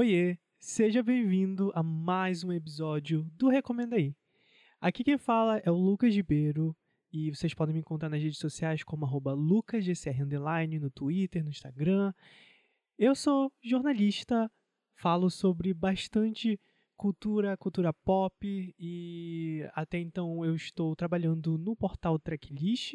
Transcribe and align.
Oiê, 0.00 0.38
seja 0.58 1.02
bem-vindo 1.02 1.70
a 1.74 1.82
mais 1.82 2.42
um 2.42 2.50
episódio 2.50 3.30
do 3.34 3.50
Recomenda 3.50 3.96
aí. 3.96 4.16
Aqui 4.80 5.04
quem 5.04 5.18
fala 5.18 5.58
é 5.58 5.70
o 5.70 5.74
Lucas 5.74 6.14
Ribeiro 6.14 6.74
e 7.12 7.28
vocês 7.28 7.52
podem 7.52 7.74
me 7.74 7.80
encontrar 7.80 8.08
nas 8.08 8.22
redes 8.22 8.38
sociais 8.38 8.82
como 8.82 9.04
lucasgcr 9.04 10.24
no 10.80 10.90
Twitter, 10.90 11.44
no 11.44 11.50
Instagram. 11.50 12.14
Eu 12.98 13.14
sou 13.14 13.52
jornalista, 13.62 14.50
falo 14.94 15.28
sobre 15.28 15.74
bastante 15.74 16.58
cultura, 16.96 17.54
cultura 17.58 17.92
pop 17.92 18.74
e 18.78 19.68
até 19.74 19.98
então 19.98 20.42
eu 20.46 20.54
estou 20.54 20.96
trabalhando 20.96 21.58
no 21.58 21.76
portal 21.76 22.18
Tracklist. 22.18 22.94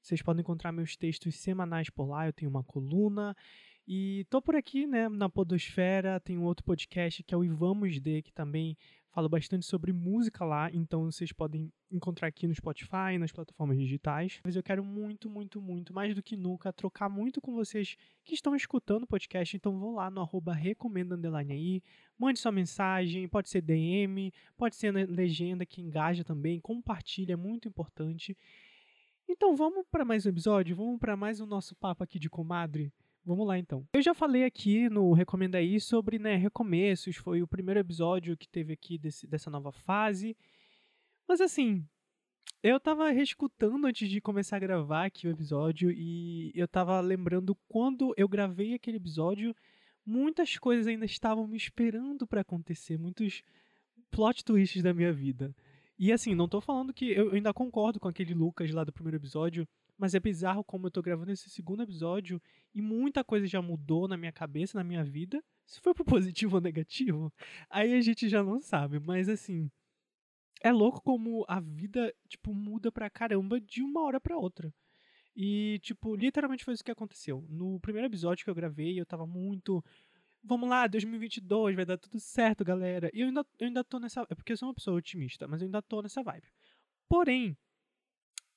Vocês 0.00 0.22
podem 0.22 0.40
encontrar 0.40 0.72
meus 0.72 0.96
textos 0.96 1.34
semanais 1.34 1.90
por 1.90 2.06
lá, 2.06 2.24
eu 2.24 2.32
tenho 2.32 2.50
uma 2.50 2.64
coluna 2.64 3.36
e 3.90 4.26
tô 4.28 4.42
por 4.42 4.54
aqui, 4.54 4.86
né, 4.86 5.08
na 5.08 5.30
Podosfera, 5.30 6.20
tem 6.20 6.36
um 6.36 6.44
outro 6.44 6.62
podcast 6.62 7.22
que 7.22 7.32
é 7.32 7.36
o 7.38 7.42
Ivamos 7.42 7.98
D, 7.98 8.20
que 8.20 8.30
também 8.30 8.76
fala 9.10 9.30
bastante 9.30 9.64
sobre 9.64 9.94
música 9.94 10.44
lá, 10.44 10.70
então 10.70 11.10
vocês 11.10 11.32
podem 11.32 11.72
encontrar 11.90 12.28
aqui 12.28 12.46
no 12.46 12.54
Spotify, 12.54 13.16
nas 13.18 13.32
plataformas 13.32 13.78
digitais. 13.78 14.40
Mas 14.44 14.56
eu 14.56 14.62
quero 14.62 14.84
muito, 14.84 15.30
muito, 15.30 15.58
muito, 15.58 15.94
mais 15.94 16.14
do 16.14 16.22
que 16.22 16.36
nunca, 16.36 16.70
trocar 16.70 17.08
muito 17.08 17.40
com 17.40 17.54
vocês 17.54 17.96
que 18.26 18.34
estão 18.34 18.54
escutando 18.54 19.04
o 19.04 19.06
podcast, 19.06 19.56
então 19.56 19.80
vão 19.80 19.94
lá 19.94 20.10
no 20.10 20.20
arroba 20.20 20.52
recomenda 20.52 21.16
aí, 21.38 21.82
mande 22.18 22.38
sua 22.38 22.52
mensagem, 22.52 23.26
pode 23.26 23.48
ser 23.48 23.62
DM, 23.62 24.30
pode 24.54 24.76
ser 24.76 24.92
legenda 24.92 25.64
que 25.64 25.80
engaja 25.80 26.22
também, 26.22 26.60
compartilha, 26.60 27.32
é 27.32 27.36
muito 27.36 27.66
importante. 27.66 28.36
Então 29.26 29.56
vamos 29.56 29.86
para 29.90 30.04
mais 30.04 30.26
um 30.26 30.28
episódio, 30.28 30.76
vamos 30.76 31.00
para 31.00 31.16
mais 31.16 31.40
um 31.40 31.46
nosso 31.46 31.74
papo 31.74 32.04
aqui 32.04 32.18
de 32.18 32.28
comadre. 32.28 32.92
Vamos 33.28 33.46
lá 33.46 33.58
então. 33.58 33.86
Eu 33.92 34.00
já 34.00 34.14
falei 34.14 34.44
aqui 34.44 34.88
no 34.88 35.12
Recomenda 35.12 35.58
aí 35.58 35.78
sobre 35.78 36.18
né, 36.18 36.36
recomeços, 36.36 37.14
foi 37.16 37.42
o 37.42 37.46
primeiro 37.46 37.78
episódio 37.78 38.34
que 38.38 38.48
teve 38.48 38.72
aqui 38.72 38.96
desse, 38.96 39.26
dessa 39.26 39.50
nova 39.50 39.70
fase. 39.70 40.34
Mas 41.28 41.38
assim, 41.42 41.86
eu 42.62 42.80
tava 42.80 43.10
reescutando 43.10 43.86
antes 43.86 44.08
de 44.08 44.18
começar 44.18 44.56
a 44.56 44.60
gravar 44.60 45.04
aqui 45.04 45.28
o 45.28 45.30
episódio 45.30 45.90
e 45.90 46.50
eu 46.54 46.66
tava 46.66 46.98
lembrando 47.02 47.54
quando 47.68 48.14
eu 48.16 48.26
gravei 48.26 48.72
aquele 48.72 48.96
episódio, 48.96 49.54
muitas 50.06 50.56
coisas 50.56 50.86
ainda 50.86 51.04
estavam 51.04 51.46
me 51.46 51.58
esperando 51.58 52.26
para 52.26 52.40
acontecer, 52.40 52.96
muitos 52.96 53.42
plot 54.10 54.42
twists 54.42 54.82
da 54.82 54.94
minha 54.94 55.12
vida. 55.12 55.54
E 55.98 56.12
assim, 56.12 56.34
não 56.34 56.48
tô 56.48 56.60
falando 56.60 56.92
que 56.92 57.10
eu 57.10 57.32
ainda 57.32 57.52
concordo 57.52 57.98
com 57.98 58.08
aquele 58.08 58.34
Lucas 58.34 58.70
lá 58.70 58.84
do 58.84 58.92
primeiro 58.92 59.16
episódio 59.16 59.66
mas 59.98 60.14
é 60.14 60.20
bizarro 60.20 60.62
como 60.62 60.86
eu 60.86 60.90
tô 60.92 61.02
gravando 61.02 61.32
esse 61.32 61.50
segundo 61.50 61.82
episódio 61.82 62.40
e 62.72 62.80
muita 62.80 63.24
coisa 63.24 63.46
já 63.48 63.60
mudou 63.60 64.06
na 64.06 64.16
minha 64.16 64.30
cabeça, 64.30 64.78
na 64.78 64.84
minha 64.84 65.02
vida. 65.02 65.44
Se 65.66 65.80
foi 65.80 65.92
pro 65.92 66.04
positivo 66.22 66.56
ou 66.56 66.62
negativo, 66.62 67.32
aí 67.68 67.92
a 67.94 68.00
gente 68.00 68.28
já 68.28 68.42
não 68.42 68.60
sabe. 68.60 69.00
Mas 69.00 69.28
assim, 69.28 69.68
é 70.62 70.70
louco 70.70 71.02
como 71.02 71.44
a 71.48 71.58
vida, 71.58 72.14
tipo, 72.28 72.54
muda 72.54 72.92
pra 72.92 73.10
caramba 73.10 73.60
de 73.60 73.82
uma 73.82 74.02
hora 74.02 74.20
pra 74.20 74.38
outra. 74.38 74.72
E, 75.34 75.78
tipo, 75.82 76.16
literalmente 76.16 76.64
foi 76.64 76.74
isso 76.74 76.84
que 76.84 76.90
aconteceu. 76.90 77.44
No 77.48 77.78
primeiro 77.80 78.08
episódio 78.08 78.44
que 78.44 78.50
eu 78.50 78.54
gravei, 78.54 78.98
eu 78.98 79.06
tava 79.06 79.26
muito. 79.26 79.84
Vamos 80.42 80.68
lá, 80.68 80.86
2022, 80.86 81.76
vai 81.76 81.84
dar 81.84 81.98
tudo 81.98 82.18
certo, 82.20 82.64
galera. 82.64 83.10
E 83.12 83.20
eu 83.20 83.26
ainda, 83.26 83.44
eu 83.58 83.66
ainda 83.66 83.84
tô 83.84 83.98
nessa. 83.98 84.26
É 84.30 84.34
porque 84.34 84.52
eu 84.52 84.56
sou 84.56 84.68
uma 84.68 84.74
pessoa 84.74 84.96
otimista, 84.96 85.46
mas 85.48 85.60
eu 85.60 85.66
ainda 85.66 85.82
tô 85.82 86.00
nessa 86.00 86.22
vibe. 86.22 86.48
Porém, 87.08 87.56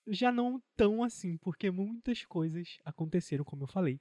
já 0.08 0.32
não 0.32 0.62
tão 0.76 1.04
assim, 1.04 1.38
porque 1.38 1.70
muitas 1.72 2.26
coisas 2.26 2.78
aconteceram, 2.86 3.44
como 3.44 3.64
eu 3.64 3.68
falei. 3.68 4.00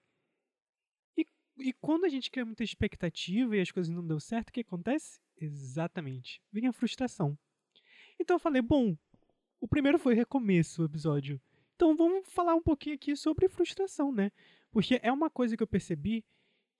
E, 1.16 1.26
e 1.58 1.72
quando 1.74 2.04
a 2.04 2.08
gente 2.08 2.30
cria 2.30 2.44
muita 2.44 2.64
expectativa 2.64 3.56
e 3.56 3.60
as 3.60 3.70
coisas 3.70 3.94
não 3.94 4.06
deu 4.06 4.20
certo, 4.20 4.50
o 4.50 4.52
que 4.52 4.60
acontece? 4.60 5.20
Exatamente, 5.36 6.42
vem 6.52 6.66
a 6.66 6.72
frustração. 6.72 7.38
Então 8.18 8.36
eu 8.36 8.40
falei, 8.40 8.60
bom, 8.60 8.96
o 9.60 9.68
primeiro 9.68 9.98
foi 9.98 10.14
recomeço 10.14 10.82
o 10.82 10.84
episódio. 10.84 11.40
Então 11.74 11.96
vamos 11.96 12.28
falar 12.28 12.54
um 12.54 12.62
pouquinho 12.62 12.94
aqui 12.94 13.16
sobre 13.16 13.48
frustração, 13.48 14.12
né? 14.12 14.30
Porque 14.70 15.00
é 15.02 15.10
uma 15.10 15.30
coisa 15.30 15.56
que 15.56 15.62
eu 15.62 15.66
percebi 15.66 16.24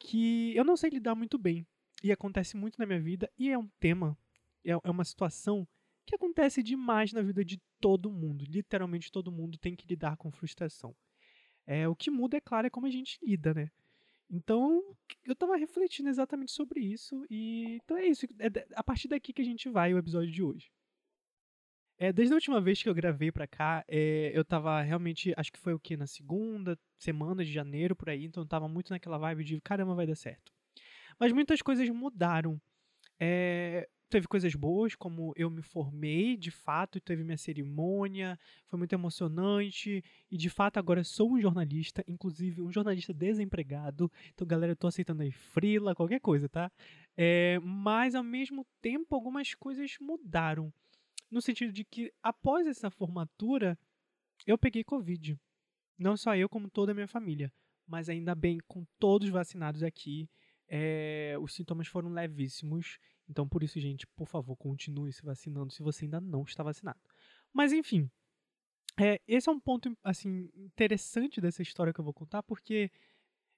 que 0.00 0.56
eu 0.56 0.64
não 0.64 0.76
sei 0.76 0.90
lidar 0.90 1.14
muito 1.14 1.38
bem. 1.38 1.64
E 2.02 2.10
acontece 2.10 2.56
muito 2.56 2.78
na 2.78 2.86
minha 2.86 2.98
vida, 2.98 3.30
e 3.38 3.50
é 3.50 3.58
um 3.58 3.68
tema, 3.78 4.18
é, 4.64 4.70
é 4.72 4.90
uma 4.90 5.04
situação 5.04 5.68
que 6.06 6.14
acontece 6.14 6.62
demais 6.62 7.12
na 7.12 7.20
vida 7.20 7.44
de 7.44 7.60
todo 7.78 8.10
mundo. 8.10 8.44
Literalmente 8.48 9.12
todo 9.12 9.30
mundo 9.30 9.58
tem 9.58 9.76
que 9.76 9.86
lidar 9.86 10.16
com 10.16 10.32
frustração. 10.32 10.96
É, 11.66 11.86
o 11.86 11.94
que 11.94 12.10
muda, 12.10 12.38
é 12.38 12.40
claro, 12.40 12.66
é 12.66 12.70
como 12.70 12.86
a 12.86 12.90
gente 12.90 13.18
lida, 13.22 13.52
né? 13.52 13.70
Então, 14.30 14.82
eu 15.24 15.36
tava 15.36 15.56
refletindo 15.56 16.08
exatamente 16.08 16.52
sobre 16.52 16.80
isso 16.80 17.26
e 17.28 17.78
então 17.84 17.96
é 17.96 18.06
isso. 18.06 18.26
É 18.38 18.66
a 18.74 18.82
partir 18.82 19.08
daqui 19.08 19.32
que 19.32 19.42
a 19.42 19.44
gente 19.44 19.68
vai 19.68 19.92
o 19.92 19.98
episódio 19.98 20.30
de 20.30 20.42
hoje. 20.42 20.70
É, 22.02 22.10
desde 22.10 22.32
a 22.32 22.36
última 22.36 22.62
vez 22.62 22.82
que 22.82 22.88
eu 22.88 22.94
gravei 22.94 23.30
pra 23.30 23.46
cá, 23.46 23.84
é, 23.86 24.32
eu 24.34 24.42
tava 24.42 24.80
realmente, 24.80 25.34
acho 25.36 25.52
que 25.52 25.58
foi 25.58 25.74
o 25.74 25.78
que? 25.78 25.98
Na 25.98 26.06
segunda 26.06 26.78
semana 26.98 27.44
de 27.44 27.52
janeiro, 27.52 27.94
por 27.94 28.08
aí, 28.08 28.24
então 28.24 28.46
tava 28.46 28.66
muito 28.66 28.88
naquela 28.88 29.18
vibe 29.18 29.44
de 29.44 29.60
caramba, 29.60 29.94
vai 29.94 30.06
dar 30.06 30.14
certo. 30.14 30.50
Mas 31.18 31.30
muitas 31.30 31.60
coisas 31.60 31.86
mudaram. 31.90 32.58
É, 33.18 33.86
teve 34.08 34.26
coisas 34.26 34.54
boas, 34.54 34.94
como 34.94 35.34
eu 35.36 35.50
me 35.50 35.60
formei, 35.60 36.38
de 36.38 36.50
fato, 36.50 36.98
teve 37.02 37.22
minha 37.22 37.36
cerimônia, 37.36 38.38
foi 38.66 38.78
muito 38.78 38.94
emocionante, 38.94 40.02
e 40.30 40.38
de 40.38 40.48
fato 40.48 40.78
agora 40.78 41.04
sou 41.04 41.34
um 41.34 41.38
jornalista, 41.38 42.02
inclusive 42.08 42.62
um 42.62 42.72
jornalista 42.72 43.12
desempregado, 43.12 44.10
então 44.32 44.46
galera, 44.46 44.72
eu 44.72 44.76
tô 44.76 44.86
aceitando 44.86 45.20
aí 45.22 45.30
frila, 45.30 45.94
qualquer 45.94 46.20
coisa, 46.20 46.48
tá? 46.48 46.72
É, 47.14 47.58
mas 47.62 48.14
ao 48.14 48.24
mesmo 48.24 48.66
tempo 48.80 49.14
algumas 49.14 49.54
coisas 49.54 49.96
mudaram, 50.00 50.72
no 51.30 51.40
sentido 51.40 51.72
de 51.72 51.84
que 51.84 52.12
após 52.22 52.66
essa 52.66 52.90
formatura, 52.90 53.78
eu 54.46 54.58
peguei 54.58 54.82
Covid. 54.82 55.38
Não 55.98 56.16
só 56.16 56.34
eu, 56.34 56.48
como 56.48 56.70
toda 56.70 56.92
a 56.92 56.94
minha 56.94 57.08
família, 57.08 57.52
mas 57.86 58.08
ainda 58.08 58.34
bem, 58.34 58.58
com 58.66 58.86
todos 58.98 59.28
vacinados 59.28 59.82
aqui, 59.82 60.28
é, 60.66 61.36
os 61.40 61.54
sintomas 61.54 61.88
foram 61.88 62.10
levíssimos 62.10 62.98
então, 63.30 63.48
por 63.48 63.62
isso, 63.62 63.78
gente, 63.78 64.08
por 64.08 64.26
favor, 64.26 64.56
continue 64.56 65.12
se 65.12 65.22
vacinando 65.22 65.72
se 65.72 65.84
você 65.84 66.04
ainda 66.04 66.20
não 66.20 66.42
está 66.42 66.64
vacinado. 66.64 66.98
Mas, 67.52 67.72
enfim, 67.72 68.10
é, 69.00 69.20
esse 69.26 69.48
é 69.48 69.52
um 69.52 69.60
ponto 69.60 69.96
assim 70.02 70.50
interessante 70.56 71.40
dessa 71.40 71.62
história 71.62 71.92
que 71.92 72.00
eu 72.00 72.04
vou 72.04 72.12
contar, 72.12 72.42
porque 72.42 72.90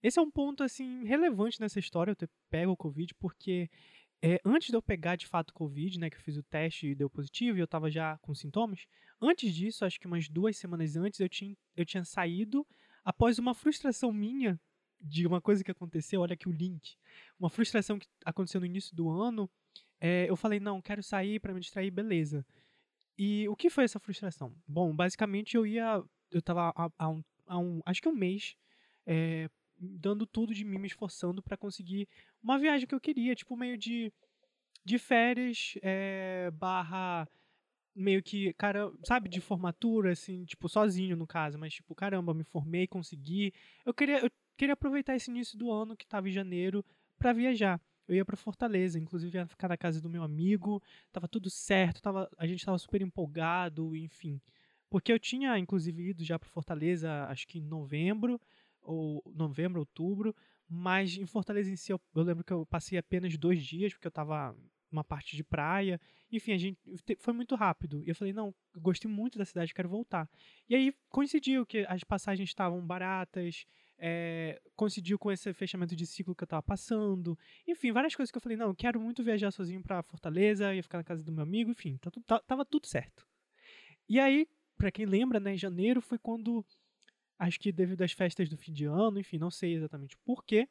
esse 0.03 0.19
é 0.19 0.23
um 0.23 0.31
ponto 0.31 0.63
assim 0.63 1.05
relevante 1.05 1.59
nessa 1.59 1.79
história 1.79 2.11
eu 2.11 2.17
ter 2.17 2.29
pego 2.51 2.73
o 2.73 2.77
Covid, 2.77 3.15
porque 3.15 3.71
é, 4.23 4.41
antes 4.45 4.69
de 4.69 4.77
eu 4.77 4.83
pegar 4.83 5.17
de 5.17 5.27
fato 5.27 5.53
Covid, 5.53 5.99
né, 5.99 6.09
que 6.09 6.17
eu 6.17 6.21
fiz 6.21 6.37
o 6.37 6.43
teste 6.45 6.87
e 6.87 6.95
deu 6.95 7.11
positivo 7.11 7.59
e 7.59 7.61
eu 7.61 7.65
estava 7.65 7.91
já 7.91 8.17
com 8.19 8.35
sintomas, 8.35 8.87
antes 9.21 9.53
disso, 9.55 9.85
acho 9.85 9.99
que 9.99 10.07
umas 10.07 10.29
duas 10.29 10.57
semanas 10.57 10.97
antes, 10.97 11.19
eu 11.19 11.29
tinha, 11.29 11.57
eu 11.77 11.85
tinha 11.85 12.05
saído 12.05 12.67
após 13.05 13.39
uma 13.39 13.55
frustração 13.55 14.13
minha 14.13 14.61
de 15.01 15.27
uma 15.27 15.41
coisa 15.41 15.65
que 15.65 15.71
aconteceu, 15.71 16.21
olha 16.21 16.35
aqui 16.35 16.49
o 16.49 16.53
link, 16.53 16.97
uma 17.39 17.51
frustração 17.51 17.99
que 17.99 18.07
aconteceu 18.25 18.61
no 18.61 18.67
início 18.67 18.95
do 18.95 19.11
ano, 19.11 19.51
é, 20.01 20.29
eu 20.31 20.37
falei, 20.37 20.61
não, 20.61 20.81
quero 20.81 21.03
sair 21.03 21.41
para 21.41 21.53
me 21.53 21.61
distrair, 21.61 21.91
beleza. 21.91 22.47
E 23.19 23.49
o 23.49 23.57
que 23.57 23.71
foi 23.71 23.85
essa 23.85 24.01
frustração? 24.01 24.55
Bom, 24.67 24.95
basicamente 24.95 25.57
eu 25.57 25.67
ia. 25.67 26.03
Eu 26.31 26.43
tava 26.43 26.73
há, 26.99 27.09
um, 27.09 27.23
um, 27.49 27.81
Acho 27.85 28.01
que 28.01 28.09
um 28.09 28.15
mês. 28.15 28.57
É, 29.07 29.49
dando 29.83 30.27
tudo 30.27 30.55
de 30.55 30.65
mim, 30.65 30.79
me 30.79 30.87
esforçando 30.87 31.43
para 31.43 31.57
conseguir 31.57 32.09
uma 32.43 32.59
viagem 32.59 32.87
que 32.87 32.95
eu 32.95 33.01
queria, 33.01 33.35
tipo, 33.35 33.57
meio 33.57 33.77
de. 33.77 34.13
De 34.85 34.99
férias, 34.99 35.75
é, 35.83 36.51
barra. 36.53 37.29
Meio 37.95 38.23
que, 38.23 38.53
cara, 38.55 38.91
sabe, 39.05 39.29
de 39.29 39.41
formatura, 39.41 40.13
assim, 40.13 40.45
tipo, 40.47 40.69
sozinho 40.69 41.15
no 41.17 41.27
caso, 41.27 41.59
mas 41.59 41.75
tipo, 41.75 41.95
caramba, 41.95 42.33
me 42.33 42.43
formei, 42.43 42.87
consegui. 42.87 43.53
Eu 43.85 43.93
queria, 43.93 44.19
eu 44.25 44.31
queria 44.57 44.73
aproveitar 44.73 45.15
esse 45.15 45.31
início 45.31 45.59
do 45.59 45.71
ano 45.71 45.95
que 45.95 46.07
tava 46.07 46.29
em 46.29 46.33
janeiro 46.33 46.83
para 47.19 47.35
viajar 47.35 47.79
eu 48.09 48.17
ia 48.17 48.25
para 48.25 48.37
Fortaleza, 48.37 48.99
inclusive 48.99 49.39
ia 49.39 49.47
ficar 49.47 49.69
na 49.69 49.77
casa 49.77 50.01
do 50.01 50.09
meu 50.09 50.23
amigo, 50.23 50.83
tava 51.13 51.29
tudo 51.29 51.49
certo, 51.49 52.03
tava, 52.03 52.29
a 52.37 52.47
gente 52.47 52.65
tava 52.65 52.79
super 52.79 53.01
empolgado, 53.01 53.97
enfim. 53.97 54.41
Porque 54.91 55.13
eu 55.13 55.19
tinha, 55.19 55.59
inclusive, 55.59 56.11
ido 56.11 56.25
já 56.25 56.39
para 56.39 56.49
Fortaleza, 56.49 57.25
acho 57.29 57.47
que 57.47 57.59
em 57.59 57.67
novembro, 57.67 58.41
ou 58.83 59.23
novembro, 59.35 59.81
outubro, 59.81 60.35
mas 60.69 61.17
em 61.17 61.27
Fortaleza 61.27 61.71
em 61.71 61.77
si, 61.77 61.93
eu, 61.93 62.01
eu 62.15 62.23
lembro 62.23 62.45
que 62.45 62.53
eu 62.53 62.67
passei 62.67 62.99
apenas 62.99 63.37
dois 63.37 63.65
dias, 63.65 63.93
porque 63.93 64.07
eu 64.07 64.13
tava 64.13 64.57
uma 64.91 65.03
parte 65.03 65.37
de 65.37 65.43
praia. 65.43 66.01
Enfim, 66.31 66.53
a 66.53 66.59
gente 66.59 66.79
foi 67.19 67.33
muito 67.33 67.55
rápido. 67.55 68.03
E 68.05 68.09
eu 68.09 68.15
falei, 68.15 68.33
não, 68.33 68.55
eu 68.75 68.81
gostei 68.81 69.11
muito 69.11 69.39
da 69.39 69.45
cidade, 69.45 69.75
quero 69.75 69.89
voltar. 69.89 70.29
E 70.69 70.75
aí 70.75 70.95
coincidiu 71.09 71.67
que 71.67 71.87
as 71.89 72.05
passagens 72.05 72.49
estavam 72.49 72.85
baratas, 72.87 73.67
é, 73.99 74.61
coincidiu 74.75 75.19
com 75.19 75.31
esse 75.31 75.53
fechamento 75.53 75.95
de 75.95 76.07
ciclo 76.07 76.35
que 76.35 76.43
eu 76.43 76.49
tava 76.49 76.63
passando. 76.63 77.39
Enfim, 77.67 77.93
várias 77.93 78.15
coisas 78.15 78.31
que 78.31 78.37
eu 78.37 78.43
falei, 78.43 78.57
não, 78.57 78.69
eu 78.69 78.75
quero 78.75 79.01
muito 79.01 79.23
viajar 79.23 79.51
sozinho 79.51 79.83
pra 79.83 80.03
Fortaleza, 80.03 80.75
ia 80.75 80.83
ficar 80.83 80.99
na 80.99 81.05
casa 81.05 81.23
do 81.23 81.33
meu 81.33 81.43
amigo, 81.43 81.71
enfim, 81.71 81.97
tá, 81.99 82.11
tá, 82.27 82.41
tava 82.41 82.65
tudo 82.65 82.87
certo. 82.87 83.27
E 84.09 84.19
aí, 84.19 84.49
para 84.77 84.91
quem 84.91 85.07
lembra, 85.07 85.39
né, 85.39 85.55
em 85.55 85.59
janeiro 85.59 86.01
foi 86.01 86.19
quando, 86.19 86.65
acho 87.43 87.59
que 87.59 87.73
devido 87.73 88.03
às 88.03 88.13
festas 88.13 88.49
do 88.49 88.57
fim 88.57 88.73
de 88.73 88.85
ano, 88.85 89.19
enfim, 89.19 89.37
não 89.37 89.51
sei 89.51 89.75
exatamente 89.75 90.17
porquê, 90.25 90.69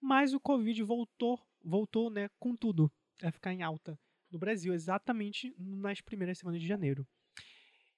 mas 0.00 0.34
o 0.34 0.40
Covid 0.40 0.82
voltou 0.82 1.40
voltou, 1.62 2.08
né, 2.08 2.30
com 2.38 2.56
tudo, 2.56 2.90
a 3.22 3.30
ficar 3.30 3.52
em 3.52 3.62
alta 3.62 3.98
no 4.30 4.38
Brasil, 4.38 4.72
exatamente 4.72 5.54
nas 5.58 6.00
primeiras 6.00 6.38
semanas 6.38 6.60
de 6.60 6.66
janeiro. 6.66 7.06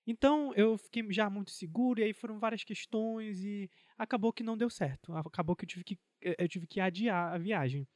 Então 0.06 0.52
eu 0.54 0.76
fiquei 0.78 1.04
já 1.12 1.30
muito 1.30 1.50
seguro, 1.50 2.00
e 2.00 2.04
aí 2.04 2.12
foram 2.12 2.38
várias 2.38 2.64
questões, 2.64 3.44
e 3.44 3.70
acabou 3.96 4.32
que 4.32 4.42
não 4.42 4.56
deu 4.56 4.70
certo. 4.70 5.14
Acabou 5.14 5.54
que 5.54 5.64
eu 5.64 5.68
tive 5.68 5.84
que, 5.84 5.98
eu 6.20 6.48
tive 6.48 6.66
que 6.66 6.80
adiar 6.80 7.34
a 7.34 7.38
viagem. 7.38 7.86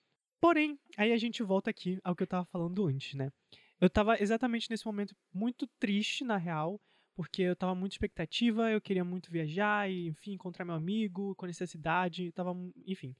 Porém, 0.40 0.78
aí 0.96 1.12
a 1.12 1.16
gente 1.16 1.42
volta 1.42 1.70
aqui 1.70 1.98
ao 2.04 2.14
que 2.14 2.22
eu 2.22 2.26
estava 2.26 2.44
falando 2.44 2.86
antes, 2.86 3.14
né? 3.14 3.32
Eu 3.80 3.88
estava 3.88 4.20
exatamente 4.20 4.70
nesse 4.70 4.86
momento 4.86 5.16
muito 5.32 5.66
triste, 5.80 6.24
na 6.24 6.36
real, 6.36 6.80
porque 7.16 7.42
eu 7.42 7.54
estava 7.54 7.74
muito 7.74 7.92
expectativa, 7.92 8.70
eu 8.70 8.80
queria 8.80 9.02
muito 9.02 9.30
viajar 9.30 9.90
e, 9.90 10.08
enfim, 10.08 10.34
encontrar 10.34 10.66
meu 10.66 10.74
amigo, 10.74 11.34
conhecer 11.34 11.64
a 11.64 11.66
cidade, 11.66 12.30
tava, 12.32 12.54
enfim. 12.86 13.16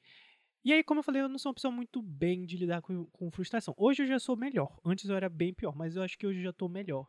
E 0.62 0.72
aí, 0.72 0.84
como 0.84 1.00
eu 1.00 1.02
falei, 1.02 1.22
eu 1.22 1.28
não 1.28 1.38
sou 1.38 1.50
uma 1.50 1.54
pessoa 1.54 1.72
muito 1.72 2.02
bem 2.02 2.44
de 2.44 2.58
lidar 2.58 2.82
com, 2.82 3.06
com 3.06 3.30
frustração. 3.30 3.74
Hoje 3.76 4.02
eu 4.02 4.06
já 4.06 4.18
sou 4.18 4.36
melhor. 4.36 4.78
Antes 4.84 5.08
eu 5.08 5.16
era 5.16 5.28
bem 5.28 5.54
pior, 5.54 5.74
mas 5.74 5.96
eu 5.96 6.02
acho 6.02 6.18
que 6.18 6.26
hoje 6.26 6.40
eu 6.40 6.44
já 6.44 6.50
estou 6.50 6.68
melhor. 6.68 7.08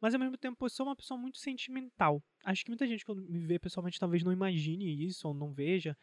Mas 0.00 0.14
ao 0.14 0.20
mesmo 0.20 0.36
tempo 0.36 0.64
eu 0.64 0.70
sou 0.70 0.86
uma 0.86 0.94
pessoa 0.94 1.18
muito 1.18 1.38
sentimental. 1.38 2.22
Acho 2.44 2.64
que 2.64 2.70
muita 2.70 2.86
gente 2.86 3.04
quando 3.04 3.22
me 3.22 3.40
vê 3.40 3.58
pessoalmente 3.58 3.98
talvez 3.98 4.22
não 4.22 4.32
imagine 4.32 5.04
isso 5.04 5.26
ou 5.26 5.34
não 5.34 5.52
veja. 5.52 5.96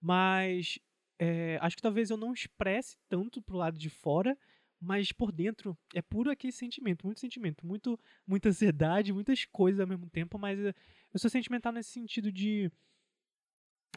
Mas 0.00 0.78
é, 1.18 1.58
acho 1.60 1.76
que 1.76 1.82
talvez 1.82 2.08
eu 2.08 2.16
não 2.16 2.32
expresse 2.32 2.96
tanto 3.08 3.42
pro 3.42 3.56
lado 3.56 3.76
de 3.76 3.90
fora 3.90 4.38
mas 4.80 5.10
por 5.12 5.32
dentro 5.32 5.76
é 5.94 6.00
puro 6.00 6.30
aquele 6.30 6.52
sentimento, 6.52 7.04
muito 7.04 7.20
sentimento, 7.20 7.66
muito, 7.66 7.98
muita 8.26 8.48
ansiedade, 8.48 9.12
muitas 9.12 9.44
coisas 9.44 9.80
ao 9.80 9.86
mesmo 9.86 10.08
tempo, 10.08 10.38
mas 10.38 10.58
eh, 10.58 10.74
eu 11.12 11.18
sou 11.18 11.30
sentimental 11.30 11.72
nesse 11.72 11.90
sentido 11.90 12.30
de. 12.30 12.70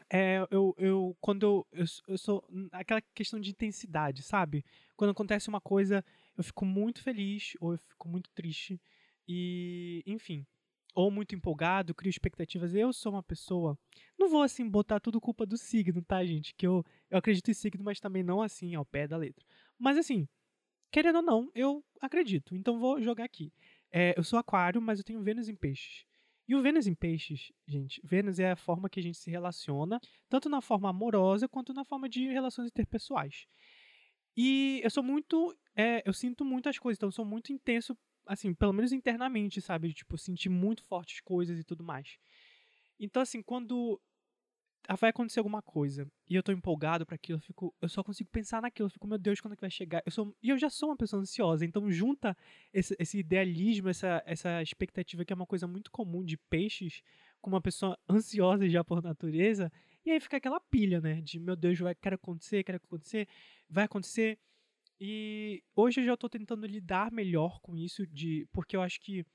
É, 0.10 0.45
eu, 0.50 0.75
eu, 0.78 1.18
quando 1.22 1.44
eu, 1.44 1.68
eu, 1.72 1.86
eu 2.07 2.18
sou. 2.18 2.44
aquela 2.72 3.01
questão 3.13 3.39
de 3.39 3.51
intensidade, 3.51 4.24
sabe? 4.24 4.66
Quando 4.95 5.12
acontece 5.12 5.50
uma 5.50 5.62
coisa, 5.62 6.04
eu 6.38 6.44
fico 6.44 6.66
muito 6.66 7.01
feliz 7.01 7.54
ou 7.60 7.74
eu 7.74 7.77
fico 7.77 8.10
muito 8.10 8.30
triste, 8.31 8.81
e. 9.27 10.04
enfim. 10.06 10.45
Ou 10.94 11.10
muito 11.10 11.34
empolgado, 11.34 11.95
crio 11.95 12.10
expectativas. 12.10 12.75
Eu 12.75 12.92
sou 12.92 13.13
uma 13.13 13.24
pessoa. 13.24 13.80
Não 14.19 14.27
vou, 14.27 14.42
assim, 14.42 14.68
botar 14.69 15.00
tudo 15.00 15.22
culpa 15.22 15.45
do 15.45 15.57
signo, 15.57 16.01
tá, 16.01 16.22
gente? 16.25 16.54
Que 16.54 16.68
eu, 16.68 16.84
eu 17.10 17.18
acredito 17.18 17.50
em 17.50 17.54
signo, 17.54 17.81
mas 17.81 18.01
também 18.01 18.22
não 18.22 18.42
assim, 18.42 18.75
ao 18.75 18.84
pé 18.84 19.07
da 19.07 19.16
letra. 19.16 19.45
Mas, 19.80 19.98
assim, 19.98 20.27
querendo 20.92 21.18
ou 21.18 21.22
não, 21.22 21.52
eu 21.56 21.84
acredito. 22.02 22.56
Então 22.56 22.80
vou 22.80 23.02
jogar 23.02 23.24
aqui. 23.24 23.52
É, 23.92 24.14
eu 24.18 24.24
sou 24.24 24.38
aquário, 24.38 24.82
mas 24.82 25.00
eu 25.00 25.06
tenho 25.06 25.22
Vênus 25.22 25.50
em 25.50 25.56
peixes. 25.56 26.06
E 26.48 26.56
o 26.56 26.62
Vênus 26.62 26.88
em 26.88 26.94
peixes, 26.94 27.52
gente, 27.68 28.02
Vênus 28.04 28.40
é 28.40 28.52
a 28.52 28.56
forma 28.56 28.90
que 28.90 29.00
a 29.00 29.04
gente 29.04 29.18
se 29.18 29.32
relaciona, 29.32 30.00
tanto 30.30 30.50
na 30.50 30.60
forma 30.60 30.90
amorosa 30.90 31.48
quanto 31.48 31.74
na 31.74 31.86
forma 31.86 32.10
de 32.10 32.28
relações 32.28 32.68
interpessoais. 32.68 33.48
E 34.36 34.82
eu 34.84 34.90
sou 34.90 35.04
muito. 35.04 35.56
É, 35.76 36.02
eu 36.06 36.14
sinto 36.14 36.44
muitas 36.44 36.78
coisas, 36.78 36.98
então 36.98 37.08
eu 37.08 37.14
sou 37.14 37.26
muito 37.26 37.54
intenso, 37.54 37.98
assim, 38.26 38.54
pelo 38.54 38.74
menos 38.74 38.92
internamente, 38.92 39.62
sabe? 39.62 39.94
Tipo, 39.94 40.18
sentir 40.18 40.50
muito 40.50 40.84
fortes 40.84 41.22
coisas 41.22 41.60
e 41.60 41.64
tudo 41.64 41.84
mais. 41.84 42.18
Então, 43.00 43.22
assim, 43.22 43.42
quando 43.42 44.00
vai 44.96 45.10
acontecer 45.10 45.40
alguma 45.40 45.62
coisa 45.62 46.08
e 46.30 46.36
eu 46.36 46.44
tô 46.44 46.52
empolgado 46.52 47.06
para 47.06 47.16
aquilo, 47.16 47.38
eu, 47.38 47.42
fico, 47.42 47.76
eu 47.82 47.90
só 47.90 48.04
consigo 48.04 48.30
pensar 48.30 48.62
naquilo, 48.62 48.88
eu 48.88 48.92
fico, 48.92 49.08
meu 49.08 49.18
Deus, 49.18 49.40
quando 49.40 49.54
é 49.54 49.56
que 49.56 49.62
vai 49.62 49.70
chegar? 49.70 50.02
Eu 50.06 50.12
sou, 50.12 50.36
e 50.42 50.50
eu 50.50 50.58
já 50.58 50.70
sou 50.70 50.90
uma 50.90 50.98
pessoa 50.98 51.22
ansiosa, 51.22 51.66
então 51.66 51.92
junta 51.92 52.36
esse, 52.74 52.96
esse 53.00 53.20
idealismo, 53.20 53.90
essa, 53.90 54.22
essa 54.26 54.62
expectativa 54.62 55.24
que 55.26 55.34
é 55.34 55.36
uma 55.36 55.46
coisa 55.46 55.68
muito 55.68 55.92
comum 55.92 56.24
de 56.24 56.38
peixes, 56.38 57.02
com 57.42 57.50
uma 57.50 57.62
pessoa 57.62 57.98
ansiosa 58.10 58.70
já 58.70 58.84
por 58.84 59.02
natureza, 59.02 59.72
e 60.06 60.12
aí 60.12 60.20
fica 60.20 60.38
aquela 60.38 60.60
pilha, 60.60 61.00
né, 61.00 61.22
de 61.22 61.40
meu 61.40 61.56
Deus, 61.56 61.78
vai, 61.80 61.96
quero 61.96 62.16
acontecer, 62.16 62.64
quero 62.64 62.78
acontecer, 62.78 63.28
vai 63.70 63.86
acontecer. 63.86 64.40
E 65.00 65.64
hoje 65.76 66.02
eu 66.02 66.06
já 66.06 66.16
tô 66.16 66.30
tentando 66.30 66.66
lidar 66.68 67.12
melhor 67.12 67.60
com 67.62 67.76
isso, 67.76 68.06
de 68.06 68.48
porque 68.52 68.76
eu 68.76 68.82
acho 68.82 69.00
que 69.02 69.26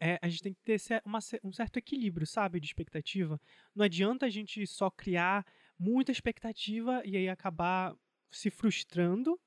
é, 0.00 0.18
a 0.22 0.28
gente 0.28 0.42
tem 0.42 0.54
que 0.54 0.60
ter 0.62 0.80
uma, 1.04 1.18
um 1.42 1.52
certo 1.52 1.76
equilíbrio, 1.76 2.26
sabe, 2.26 2.60
de 2.60 2.66
expectativa. 2.66 3.40
Não 3.74 3.84
adianta 3.84 4.26
a 4.26 4.30
gente 4.30 4.66
só 4.66 4.90
criar 4.90 5.44
muita 5.78 6.12
expectativa 6.12 7.02
e 7.04 7.16
aí 7.16 7.28
acabar 7.28 7.94
se 8.30 8.50
frustrando, 8.50 9.38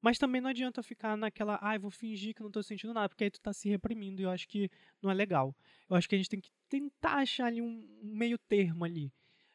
mas 0.00 0.18
também 0.18 0.40
não 0.40 0.50
adianta 0.50 0.82
ficar 0.82 1.16
naquela, 1.16 1.58
ai, 1.60 1.76
ah, 1.76 1.78
vou 1.78 1.90
fingir 1.90 2.34
que 2.34 2.42
não 2.42 2.50
tô 2.50 2.62
sentindo 2.62 2.94
nada, 2.94 3.08
porque 3.08 3.24
aí 3.24 3.30
tu 3.30 3.40
tá 3.40 3.52
se 3.52 3.68
reprimindo 3.68 4.20
e 4.20 4.24
eu 4.24 4.30
acho 4.30 4.46
que 4.48 4.70
não 5.02 5.10
é 5.10 5.14
legal. 5.14 5.54
Eu 5.88 5.96
acho 5.96 6.08
que 6.08 6.14
a 6.14 6.18
gente 6.18 6.30
tem 6.30 6.40
que 6.40 6.50
tentar 6.68 7.16
achar 7.16 7.46
ali 7.46 7.62
um, 7.62 8.00
meio 8.02 8.38
termo 8.38 8.84
ali, 8.84 9.12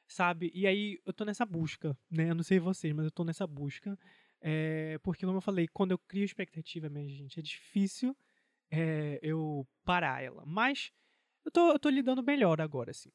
sabe? 0.08 0.52
E 0.54 0.66
aí 0.66 1.00
eu 1.06 1.14
tô 1.14 1.26
nessa 1.26 1.46
busca, 1.46 1.98
né? 2.10 2.30
Eu 2.30 2.36
não 2.36 2.44
sei 2.44 2.60
vocês, 2.60 2.94
mas 2.94 3.06
eu 3.06 3.12
tô 3.12 3.24
nessa 3.24 3.46
busca. 3.46 3.98
É, 4.42 4.98
porque, 5.04 5.26
como 5.26 5.38
eu 5.38 5.42
falei, 5.42 5.68
quando 5.68 5.92
eu 5.92 6.00
crio 6.00 6.26
expectativa, 6.26 6.90
minha 6.90 7.08
gente, 7.08 7.40
é 7.40 7.44
difícil 7.44 8.16
é, 8.72 9.20
eu 9.22 9.68
parar 9.84 10.24
ela. 10.24 10.44
Mas 10.46 10.92
eu 11.46 11.52
tô, 11.52 11.72
eu 11.72 11.80
tô 11.80 11.90
lidando 11.90 12.24
melhor 12.24 12.62
agora, 12.62 12.92
assim. 12.92 13.12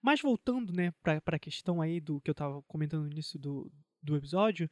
Mas 0.00 0.20
voltando, 0.20 0.72
né, 0.72 0.92
pra, 1.02 1.20
pra 1.20 1.38
questão 1.38 1.82
aí 1.82 2.00
do 2.00 2.20
que 2.20 2.30
eu 2.30 2.34
tava 2.34 2.62
comentando 2.62 3.04
no 3.04 3.12
início 3.12 3.38
do, 3.38 3.70
do 4.02 4.16
episódio, 4.16 4.70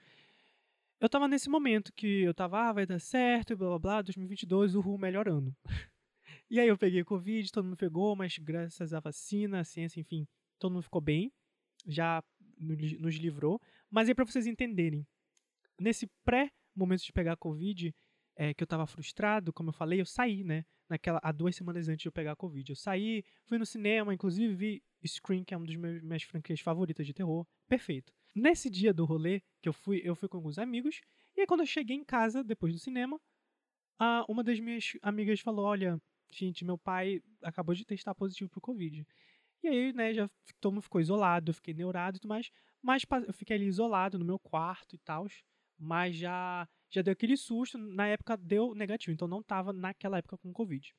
eu 1.00 1.09
tava 1.09 1.27
nesse 1.29 1.49
momento 1.49 1.93
que 1.93 2.23
eu 2.23 2.35
tava, 2.35 2.69
ah, 2.69 2.73
vai 2.73 2.87
dar 2.87 2.99
certo, 2.99 3.56
blá 3.56 3.69
blá 3.69 3.79
blá, 3.79 4.03
2022, 4.03 4.75
o 4.75 4.99
melhor 4.99 5.29
ano. 5.29 5.56
e 6.50 6.61
aí 6.61 6.69
eu 6.69 6.77
peguei 6.77 7.05
Covid, 7.05 7.50
todo 7.50 7.65
mundo 7.65 7.77
pegou, 7.77 8.15
mas 8.15 8.37
graças 8.38 8.93
à 8.93 9.00
vacina, 9.00 9.61
a 9.61 9.65
ciência, 9.65 10.00
enfim, 10.00 10.27
todo 10.59 10.73
mundo 10.73 10.82
ficou 10.82 11.00
bem, 11.00 11.32
já 11.87 12.23
nos 12.59 13.15
livrou. 13.15 13.61
Mas 13.88 14.09
aí 14.09 14.15
pra 14.15 14.27
vocês 14.27 14.47
entenderem, 14.47 15.06
nesse 15.81 16.06
pré-momento 16.25 17.03
de 17.03 17.12
pegar 17.12 17.37
Covid, 17.37 17.94
é, 18.40 18.54
que 18.54 18.62
eu 18.62 18.66
tava 18.66 18.87
frustrado, 18.87 19.52
como 19.52 19.69
eu 19.69 19.72
falei, 19.75 20.00
eu 20.00 20.06
saí, 20.06 20.42
né? 20.42 20.64
Naquela, 20.88 21.20
há 21.22 21.31
duas 21.31 21.54
semanas 21.54 21.90
antes 21.90 22.00
de 22.00 22.08
eu 22.08 22.12
pegar 22.12 22.32
a 22.32 22.37
Covid. 22.37 22.70
Eu 22.70 22.75
saí, 22.75 23.22
fui 23.44 23.58
no 23.58 23.66
cinema, 23.66 24.14
inclusive 24.14 24.54
vi 24.54 24.82
Scream, 25.06 25.44
que 25.44 25.52
é 25.52 25.58
uma 25.58 25.66
das 25.66 25.76
minhas, 25.76 26.02
minhas 26.02 26.22
franquias 26.22 26.58
favoritas 26.58 27.06
de 27.06 27.12
terror. 27.12 27.46
Perfeito. 27.69 28.14
Nesse 28.34 28.70
dia 28.70 28.94
do 28.94 29.04
rolê 29.04 29.42
que 29.60 29.69
eu 29.69 29.75
fui, 29.75 30.00
eu 30.02 30.16
fui 30.16 30.26
com 30.26 30.38
alguns 30.38 30.58
amigos. 30.58 31.02
E 31.37 31.42
aí, 31.42 31.46
quando 31.46 31.60
eu 31.60 31.66
cheguei 31.66 31.94
em 31.94 32.02
casa, 32.02 32.42
depois 32.42 32.72
do 32.72 32.78
cinema, 32.78 33.20
a, 33.98 34.25
uma 34.26 34.43
das 34.43 34.58
minhas 34.58 34.96
amigas 35.02 35.40
falou: 35.40 35.66
Olha, 35.66 36.00
gente, 36.32 36.64
meu 36.64 36.78
pai 36.78 37.22
acabou 37.43 37.75
de 37.75 37.84
testar 37.84 38.14
positivo 38.14 38.48
pro 38.48 38.58
Covid. 38.58 39.06
E 39.62 39.69
aí, 39.69 39.93
né, 39.93 40.14
já 40.14 40.31
todo 40.58 40.81
ficou 40.81 40.98
isolado, 40.98 41.50
eu 41.50 41.55
fiquei 41.55 41.74
neurado 41.74 42.17
e 42.17 42.20
tudo 42.20 42.31
mais. 42.31 42.50
Mas 42.82 43.03
eu 43.26 43.34
fiquei 43.34 43.56
ali 43.56 43.67
isolado 43.67 44.19
no 44.19 44.24
meu 44.24 44.38
quarto 44.38 44.96
e 44.96 44.98
tal. 44.98 45.26
Mas 45.79 46.17
já 46.17 46.67
já 46.91 47.03
deu 47.03 47.13
aquele 47.13 47.37
susto, 47.37 47.79
na 47.79 48.09
época 48.09 48.37
deu 48.37 48.75
negativo, 48.75 49.13
então 49.13 49.29
não 49.29 49.41
estava 49.41 49.73
naquela 49.73 50.19
época 50.19 50.37
com 50.37 50.53
Covid. 50.53 50.93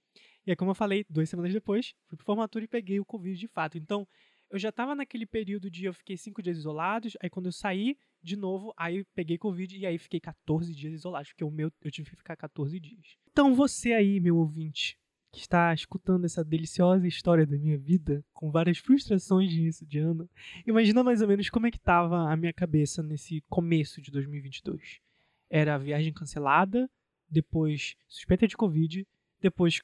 E 0.46 0.52
aí, 0.52 0.56
como 0.56 0.72
eu 0.72 0.76
falei, 0.76 1.06
duas 1.10 1.30
semanas 1.30 1.54
depois, 1.54 1.94
fui 2.08 2.18
pro 2.18 2.26
formatura 2.26 2.64
e 2.64 2.68
peguei 2.68 3.00
o 3.00 3.06
Covid 3.06 3.38
de 3.38 3.48
fato. 3.48 3.78
Então, 3.78 4.08
eu 4.50 4.58
já 4.58 4.70
estava 4.70 4.96
naquele 4.96 5.26
período 5.26 5.70
de 5.70 5.86
eu 5.86 5.94
fiquei 5.94 6.18
cinco 6.18 6.42
dias 6.42 6.58
isolados, 6.58 7.16
aí 7.22 7.30
quando 7.30 7.46
eu 7.48 7.52
saí 7.52 7.98
de 8.22 8.36
novo, 8.36 8.74
aí 8.78 9.04
peguei 9.16 9.38
Covid 9.38 9.78
e 9.78 9.86
aí 9.86 9.98
fiquei 9.98 10.20
14 10.20 10.74
dias 10.74 10.94
isolados, 10.94 11.30
porque 11.30 11.44
o 11.44 11.52
meu 11.52 11.72
eu 11.82 11.92
tive 11.92 12.10
que 12.10 12.16
ficar 12.16 12.36
14 12.36 12.80
dias. 12.80 13.18
Então, 13.32 13.54
você 13.54 13.94
aí, 13.94 14.20
meu 14.20 14.38
ouvinte, 14.38 14.98
que 15.32 15.40
está 15.40 15.74
escutando 15.74 16.26
essa 16.26 16.44
deliciosa 16.44 17.08
história 17.08 17.46
da 17.46 17.58
minha 17.58 17.78
vida, 17.78 18.24
com 18.34 18.52
várias 18.52 18.78
frustrações 18.78 19.50
de 19.50 19.60
início 19.60 19.86
de 19.86 20.00
ano, 20.00 20.30
imagina 20.68 21.04
mais 21.04 21.22
ou 21.22 21.28
menos 21.28 21.50
como 21.50 21.68
é 21.68 21.72
que 21.72 21.78
estava 21.78 22.30
a 22.30 22.36
minha 22.36 22.54
cabeça 22.54 23.02
nesse 23.02 23.42
começo 23.50 24.02
de 24.02 24.12
2022 24.12 25.02
era 25.52 25.78
viagem 25.78 26.14
cancelada, 26.14 26.90
depois 27.30 27.96
suspeita 28.08 28.48
de 28.48 28.56
Covid, 28.56 29.06
depois 29.42 29.82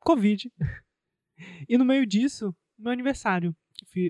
Covid. 0.00 0.52
e 1.68 1.78
no 1.78 1.84
meio 1.84 2.04
disso, 2.04 2.54
meu 2.76 2.92
aniversário. 2.92 3.56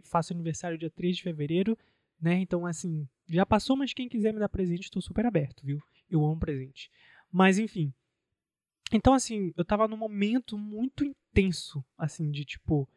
Faço 0.05 0.33
aniversário 0.33 0.79
dia 0.79 0.91
3 0.91 1.17
de 1.17 1.23
fevereiro, 1.23 1.79
né? 2.21 2.39
Então, 2.39 2.65
assim, 2.67 3.07
já 3.29 3.45
passou, 3.45 3.77
mas 3.77 3.93
quem 3.93 4.09
quiser 4.09 4.33
me 4.33 4.41
dar 4.41 4.49
presente, 4.49 4.85
estou 4.85 5.03
super 5.03 5.27
aberto, 5.27 5.65
viu? 5.65 5.79
Eu 6.11 6.25
amo 6.25 6.39
presente. 6.39 6.91
Mas, 7.31 7.59
enfim. 7.59 7.93
Então, 8.91 9.13
assim, 9.13 9.53
eu 9.57 9.65
tava 9.65 9.87
num 9.87 9.97
momento 9.97 10.57
muito 10.57 11.05
intenso, 11.05 11.85
assim, 11.99 12.31
de 12.31 12.45
tipo, 12.45 12.89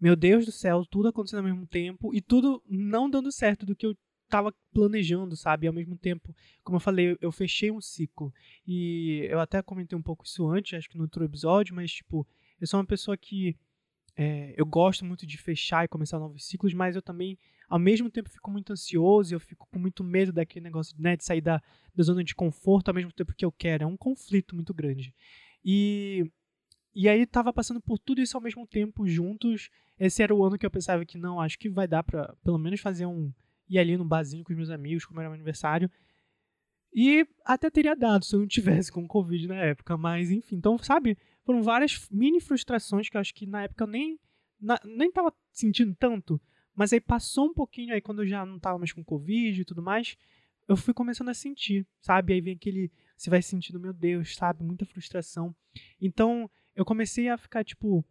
meu 0.00 0.16
Deus 0.16 0.46
do 0.46 0.52
céu, 0.52 0.86
tudo 0.86 1.08
acontecendo 1.08 1.40
ao 1.40 1.44
mesmo 1.44 1.66
tempo 1.66 2.14
e 2.14 2.20
tudo 2.20 2.62
não 2.66 3.10
dando 3.10 3.30
certo 3.32 3.66
do 3.66 3.74
que 3.74 3.86
eu 3.86 3.96
estava 4.32 4.54
planejando, 4.72 5.36
sabe? 5.36 5.66
E 5.66 5.68
ao 5.68 5.74
mesmo 5.74 5.96
tempo, 5.96 6.34
como 6.64 6.76
eu 6.76 6.80
falei, 6.80 7.18
eu 7.20 7.30
fechei 7.30 7.70
um 7.70 7.80
ciclo. 7.80 8.32
E 8.66 9.26
eu 9.30 9.38
até 9.38 9.60
comentei 9.60 9.96
um 9.96 10.02
pouco 10.02 10.24
isso 10.24 10.48
antes, 10.48 10.78
acho 10.78 10.88
que 10.88 10.96
no 10.96 11.04
outro 11.04 11.22
episódio, 11.22 11.74
mas, 11.74 11.92
tipo, 11.92 12.26
eu 12.58 12.66
sou 12.66 12.80
uma 12.80 12.86
pessoa 12.86 13.16
que 13.16 13.54
é, 14.16 14.54
eu 14.56 14.64
gosto 14.64 15.04
muito 15.04 15.26
de 15.26 15.36
fechar 15.36 15.84
e 15.84 15.88
começar 15.88 16.18
novos 16.18 16.46
ciclos, 16.46 16.72
mas 16.72 16.96
eu 16.96 17.02
também, 17.02 17.38
ao 17.68 17.78
mesmo 17.78 18.10
tempo, 18.10 18.30
fico 18.30 18.50
muito 18.50 18.72
ansioso 18.72 19.32
e 19.32 19.34
eu 19.34 19.40
fico 19.40 19.68
com 19.70 19.78
muito 19.78 20.02
medo 20.02 20.32
daquele 20.32 20.64
negócio 20.64 20.94
né, 20.98 21.16
de 21.16 21.24
sair 21.24 21.42
da, 21.42 21.62
da 21.94 22.02
zona 22.02 22.24
de 22.24 22.34
conforto 22.34 22.88
ao 22.88 22.94
mesmo 22.94 23.12
tempo 23.12 23.34
que 23.34 23.44
eu 23.44 23.52
quero. 23.52 23.84
É 23.84 23.86
um 23.86 23.96
conflito 23.96 24.54
muito 24.54 24.72
grande. 24.72 25.14
E, 25.62 26.24
e 26.94 27.06
aí 27.08 27.26
tava 27.26 27.52
passando 27.52 27.80
por 27.80 27.98
tudo 27.98 28.22
isso 28.22 28.36
ao 28.36 28.42
mesmo 28.42 28.66
tempo 28.66 29.06
juntos. 29.06 29.68
Esse 29.98 30.22
era 30.22 30.34
o 30.34 30.42
ano 30.42 30.58
que 30.58 30.64
eu 30.64 30.70
pensava 30.70 31.04
que 31.04 31.18
não, 31.18 31.38
acho 31.38 31.58
que 31.58 31.68
vai 31.68 31.86
dar 31.86 32.02
para 32.02 32.34
pelo 32.42 32.58
menos 32.58 32.80
fazer 32.80 33.06
um 33.06 33.30
ir 33.72 33.78
ali 33.78 33.96
no 33.96 34.04
barzinho 34.04 34.44
com 34.44 34.52
os 34.52 34.56
meus 34.56 34.70
amigos, 34.70 35.04
como 35.04 35.20
era 35.20 35.28
meu 35.28 35.34
aniversário. 35.34 35.90
E 36.94 37.26
até 37.44 37.70
teria 37.70 37.96
dado 37.96 38.24
se 38.24 38.34
eu 38.34 38.40
não 38.40 38.46
tivesse 38.46 38.92
com 38.92 39.06
Covid 39.08 39.48
na 39.48 39.56
época, 39.56 39.96
mas 39.96 40.30
enfim. 40.30 40.56
Então, 40.56 40.76
sabe, 40.78 41.16
foram 41.44 41.62
várias 41.62 42.08
mini 42.10 42.40
frustrações 42.40 43.08
que 43.08 43.16
eu 43.16 43.20
acho 43.20 43.34
que 43.34 43.46
na 43.46 43.62
época 43.62 43.84
eu 43.84 43.88
nem, 43.88 44.20
na, 44.60 44.78
nem 44.84 45.10
tava 45.10 45.32
sentindo 45.50 45.94
tanto. 45.94 46.40
Mas 46.74 46.92
aí 46.92 47.00
passou 47.00 47.46
um 47.46 47.54
pouquinho, 47.54 47.94
aí 47.94 48.00
quando 48.00 48.22
eu 48.22 48.26
já 48.26 48.44
não 48.44 48.58
tava 48.58 48.78
mais 48.78 48.92
com 48.92 49.04
Covid 49.04 49.60
e 49.60 49.64
tudo 49.64 49.82
mais, 49.82 50.16
eu 50.68 50.76
fui 50.76 50.94
começando 50.94 51.28
a 51.28 51.34
sentir, 51.34 51.86
sabe? 52.00 52.32
Aí 52.32 52.40
vem 52.40 52.54
aquele. 52.54 52.90
Você 53.16 53.30
vai 53.30 53.42
sentindo, 53.42 53.78
meu 53.78 53.92
Deus, 53.92 54.34
sabe? 54.34 54.64
Muita 54.64 54.86
frustração. 54.86 55.54
Então, 56.00 56.50
eu 56.74 56.84
comecei 56.84 57.28
a 57.28 57.36
ficar, 57.36 57.64
tipo. 57.64 58.04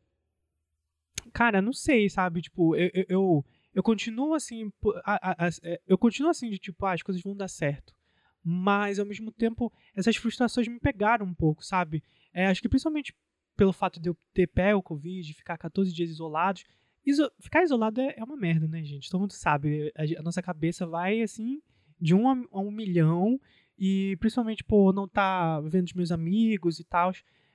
Cara, 1.33 1.61
não 1.61 1.73
sei, 1.73 2.09
sabe? 2.09 2.41
Tipo, 2.41 2.75
eu, 2.75 2.89
eu, 2.93 3.05
eu, 3.09 3.45
eu 3.73 3.81
continuo 3.81 4.33
assim. 4.33 4.71
A, 5.03 5.31
a, 5.31 5.47
a, 5.47 5.49
é, 5.63 5.81
eu 5.87 5.97
continuo 5.97 6.29
assim, 6.29 6.49
de 6.49 6.57
tipo, 6.57 6.85
ah, 6.85 6.93
as 6.93 7.01
coisas 7.01 7.21
vão 7.21 7.35
dar 7.35 7.47
certo. 7.47 7.93
Mas, 8.43 8.99
ao 8.99 9.05
mesmo 9.05 9.31
tempo, 9.31 9.71
essas 9.95 10.15
frustrações 10.15 10.67
me 10.67 10.79
pegaram 10.79 11.25
um 11.25 11.33
pouco, 11.33 11.63
sabe? 11.63 12.03
É, 12.33 12.47
acho 12.47 12.61
que 12.61 12.69
principalmente 12.69 13.13
pelo 13.55 13.73
fato 13.73 13.99
de 13.99 14.09
eu 14.09 14.17
ter 14.33 14.47
pé 14.47 14.73
o 14.73 14.81
Covid, 14.81 15.33
ficar 15.33 15.57
14 15.57 15.93
dias 15.93 16.09
isolados. 16.09 16.63
Iso 17.05 17.31
ficar 17.39 17.63
isolado 17.63 18.01
é, 18.01 18.15
é, 18.17 18.23
uma 18.23 18.35
merda, 18.35 18.67
né, 18.67 18.83
gente? 18.83 19.09
Todo 19.09 19.21
mundo 19.21 19.33
sabe. 19.33 19.91
A, 19.95 20.19
a 20.19 20.23
nossa 20.23 20.41
cabeça 20.41 20.85
vai, 20.87 21.21
assim, 21.21 21.61
de 21.99 22.15
um 22.15 22.29
a, 22.29 22.33
a, 22.51 22.59
um 22.59 22.71
milhão. 22.71 23.39
E 23.77 24.15
principalmente 24.19 24.63
por 24.63 24.93
não 24.93 25.05
estar 25.05 25.61
tá 25.61 25.69
vendo 25.69 25.85
os 25.85 25.93
meus 25.93 26.11
amigos 26.11 26.79
e 26.79 26.83
tal. 26.83 27.11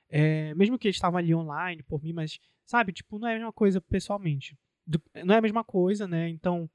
É, 0.08 0.54
mesmo 0.54 0.78
que 0.78 0.86
eles 0.86 0.96
estavam 0.96 1.18
ali 1.18 1.34
online 1.34 1.82
por 1.82 2.00
mim, 2.02 2.12
mas, 2.12 2.38
sabe, 2.64 2.92
tipo, 2.92 3.18
não 3.18 3.26
é 3.28 3.32
a 3.32 3.38
mesma 3.38 3.52
coisa 3.52 3.80
pessoalmente. 3.80 4.56
Do, 4.86 5.02
não 5.24 5.34
é 5.34 5.38
a 5.38 5.42
mesma 5.42 5.64
coisa, 5.64 6.06
né? 6.06 6.28
Então. 6.28 6.68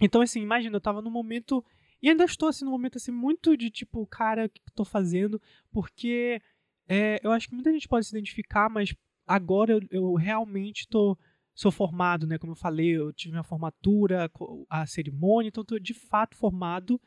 Então, 0.00 0.20
assim, 0.20 0.40
imagina, 0.40 0.76
eu 0.76 0.80
tava 0.80 1.02
num 1.02 1.10
momento. 1.10 1.64
E 2.02 2.10
ainda 2.10 2.24
estou, 2.24 2.48
assim, 2.48 2.64
num 2.64 2.70
momento, 2.70 2.98
assim, 2.98 3.10
muito 3.10 3.56
de 3.56 3.70
tipo, 3.70 4.06
cara, 4.06 4.46
o 4.46 4.48
que 4.48 4.60
eu 4.60 4.74
tô 4.74 4.84
fazendo? 4.84 5.40
Porque 5.72 6.40
é, 6.88 7.18
eu 7.22 7.32
acho 7.32 7.48
que 7.48 7.54
muita 7.54 7.72
gente 7.72 7.88
pode 7.88 8.06
se 8.06 8.16
identificar, 8.16 8.68
mas 8.68 8.94
agora 9.26 9.72
eu, 9.72 9.80
eu 9.90 10.14
realmente 10.14 10.86
tô, 10.88 11.18
sou 11.54 11.72
formado, 11.72 12.26
né? 12.26 12.38
Como 12.38 12.52
eu 12.52 12.56
falei, 12.56 12.96
eu 12.96 13.12
tive 13.12 13.32
minha 13.32 13.42
formatura, 13.42 14.30
a 14.68 14.86
cerimônia, 14.86 15.48
então 15.48 15.62
estou 15.62 15.78
de 15.78 15.94
fato 15.94 16.36
formado, 16.36 17.00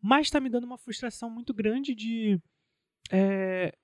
mas 0.00 0.28
está 0.28 0.40
me 0.40 0.48
dando 0.48 0.64
uma 0.64 0.78
frustração 0.78 1.28
muito 1.28 1.52
grande 1.52 1.94
de, 1.94 2.40
é, 3.10 3.76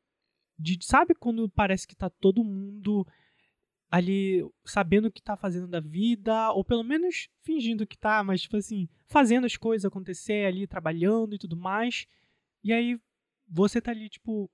de 0.59 0.79
sabe 0.83 1.15
quando 1.15 1.49
parece 1.51 1.87
que 1.87 1.95
está 1.95 2.09
todo 2.09 2.45
mundo 2.45 3.07
ali 3.91 4.45
sabendo 4.65 5.07
o 5.07 5.13
que 5.13 5.21
está 5.21 5.37
fazendo 5.37 5.69
da 5.69 5.81
vida, 5.81 6.51
ou 6.53 6.65
pelo 6.65 6.83
menos 6.83 7.29
fingindo 7.43 7.87
que 7.87 7.95
está, 7.95 8.23
mas 8.25 8.43
tipo 8.43 8.57
assim, 8.57 8.89
fazendo 9.07 9.47
as 9.47 9.57
coisas 9.57 9.85
acontecer 9.85 10.47
ali, 10.47 10.67
trabalhando 10.67 11.35
e 11.35 11.39
tudo 11.39 11.57
mais. 11.57 12.07
E 12.63 12.73
aí 12.73 12.99
você 13.49 13.81
tá 13.81 13.93
ali, 13.93 14.09
tipo, 14.09 14.51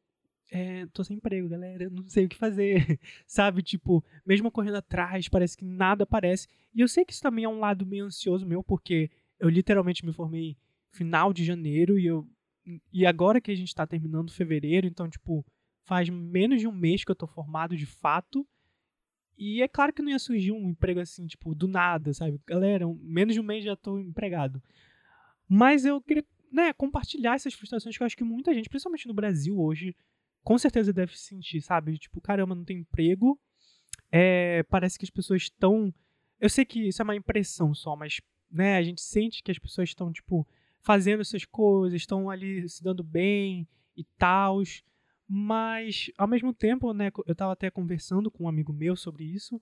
é, 0.51 0.87
tô 0.93 1.03
sem 1.03 1.17
emprego, 1.17 1.49
galera, 1.49 1.89
não 1.91 2.07
sei 2.09 2.27
o 2.27 2.29
que 2.29 2.37
fazer, 2.37 3.01
sabe? 3.27 3.63
Tipo, 3.63 4.05
mesmo 4.25 4.51
correndo 4.51 4.77
atrás, 4.77 5.29
parece 5.29 5.57
que 5.57 5.65
nada 5.65 6.05
aparece. 6.05 6.47
E 6.75 6.81
eu 6.81 6.89
sei 6.89 7.05
que 7.05 7.13
isso 7.13 7.23
também 7.23 7.45
é 7.45 7.49
um 7.49 7.59
lado 7.59 7.87
meio 7.87 8.05
ansioso 8.05 8.47
meu, 8.47 8.63
porque 8.63 9.11
eu 9.39 9.49
literalmente 9.49 10.05
me 10.05 10.13
formei 10.13 10.57
final 10.91 11.33
de 11.33 11.45
janeiro 11.45 11.99
e 11.99 12.07
eu 12.07 12.29
e 12.93 13.05
agora 13.05 13.41
que 13.41 13.51
a 13.51 13.57
gente 13.57 13.75
tá 13.75 13.85
terminando 13.85 14.31
fevereiro, 14.31 14.87
então 14.87 15.11
tipo, 15.11 15.45
faz 15.85 16.09
menos 16.09 16.61
de 16.61 16.69
um 16.69 16.73
mês 16.73 17.03
que 17.03 17.11
eu 17.11 17.17
tô 17.17 17.27
formado 17.27 17.77
de 17.77 17.87
fato. 17.87 18.47
E 19.45 19.61
é 19.61 19.67
claro 19.67 19.93
que 19.93 20.01
não 20.01 20.09
ia 20.09 20.21
surgir 20.21 20.53
um 20.53 20.69
emprego 20.69 21.01
assim, 21.01 21.27
tipo, 21.27 21.53
do 21.53 21.67
nada, 21.67 22.15
sabe? 22.15 22.41
Galera, 22.47 22.87
menos 23.01 23.35
de 23.35 23.41
um 23.41 23.43
mês 23.43 23.65
já 23.65 23.75
tô 23.75 23.99
empregado. 23.99 24.63
Mas 25.49 25.85
eu 25.85 26.01
queria, 26.01 26.25
né, 26.53 26.73
compartilhar 26.73 27.35
essas 27.35 27.53
frustrações 27.53 27.97
que 27.97 28.05
eu 28.05 28.07
acho 28.07 28.17
que 28.17 28.23
muita 28.23 28.55
gente, 28.55 28.69
principalmente 28.69 29.09
no 29.09 29.13
Brasil 29.13 29.61
hoje, 29.61 29.97
com 30.45 30.57
certeza 30.57 30.93
deve 30.93 31.19
sentir, 31.19 31.61
sabe? 31.61 31.99
Tipo, 31.99 32.21
caramba, 32.21 32.55
não 32.55 32.65
tem 32.65 32.79
emprego. 32.79 33.37
É, 34.13 34.63
parece 34.71 34.97
que 34.97 35.05
as 35.05 35.11
pessoas 35.11 35.43
estão. 35.43 35.93
Eu 36.39 36.49
sei 36.49 36.65
que 36.65 36.87
isso 36.87 37.03
é 37.03 37.05
uma 37.05 37.17
impressão 37.17 37.75
só, 37.75 37.97
mas 37.97 38.21
né, 38.49 38.77
a 38.77 38.83
gente 38.85 39.01
sente 39.01 39.43
que 39.43 39.51
as 39.51 39.59
pessoas 39.59 39.89
estão, 39.89 40.13
tipo, 40.13 40.47
fazendo 40.83 41.21
essas 41.21 41.45
coisas, 41.45 42.01
estão 42.01 42.31
ali 42.31 42.69
se 42.69 42.81
dando 42.81 43.03
bem 43.03 43.67
e 43.97 44.05
tal. 44.17 44.63
Mas, 45.35 46.11
ao 46.19 46.29
mesmo 46.29 46.53
tempo, 46.53 46.93
né, 46.93 47.11
eu 47.27 47.35
tava 47.35 47.55
até 47.55 47.71
conversando 47.71 48.31
com 48.31 48.45
um 48.45 48.49
amigo 48.49 48.71
meu 48.71 48.95
sobre 48.95 49.25
isso, 49.25 49.59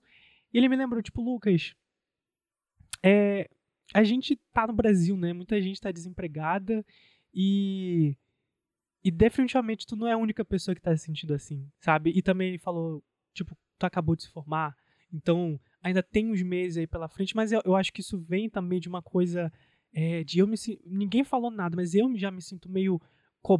e 0.53 0.57
ele 0.57 0.67
me 0.67 0.75
lembrou, 0.75 1.01
tipo, 1.01 1.21
Lucas, 1.21 1.73
é, 3.01 3.49
a 3.93 4.03
gente 4.03 4.35
tá 4.51 4.67
no 4.67 4.73
Brasil, 4.73 5.15
né? 5.15 5.31
Muita 5.31 5.61
gente 5.61 5.79
tá 5.79 5.89
desempregada 5.89 6.85
e 7.33 8.17
e 9.01 9.09
definitivamente 9.09 9.87
tu 9.87 9.95
não 9.95 10.05
é 10.07 10.11
a 10.11 10.17
única 10.17 10.43
pessoa 10.43 10.75
que 10.75 10.81
tá 10.81 10.95
se 10.95 11.05
sentindo 11.05 11.33
assim, 11.33 11.65
sabe? 11.79 12.11
E 12.13 12.21
também 12.21 12.49
ele 12.49 12.57
falou, 12.57 13.01
tipo, 13.33 13.57
tu 13.79 13.85
acabou 13.85 14.13
de 14.13 14.23
se 14.23 14.29
formar, 14.29 14.75
então 15.11 15.57
ainda 15.81 16.03
tem 16.03 16.29
uns 16.29 16.41
meses 16.41 16.79
aí 16.79 16.85
pela 16.85 17.07
frente, 17.07 17.33
mas 17.33 17.53
eu, 17.53 17.61
eu 17.63 17.77
acho 17.77 17.93
que 17.93 18.01
isso 18.01 18.19
vem 18.19 18.49
também 18.49 18.81
de 18.81 18.89
uma 18.89 19.01
coisa 19.01 19.49
é, 19.93 20.21
de 20.25 20.39
eu 20.39 20.47
me 20.47 20.57
ninguém 20.85 21.23
falou 21.23 21.49
nada, 21.49 21.77
mas 21.77 21.95
eu 21.95 22.13
já 22.17 22.29
me 22.29 22.41
sinto 22.41 22.69
meio 22.69 23.01
com 23.41 23.59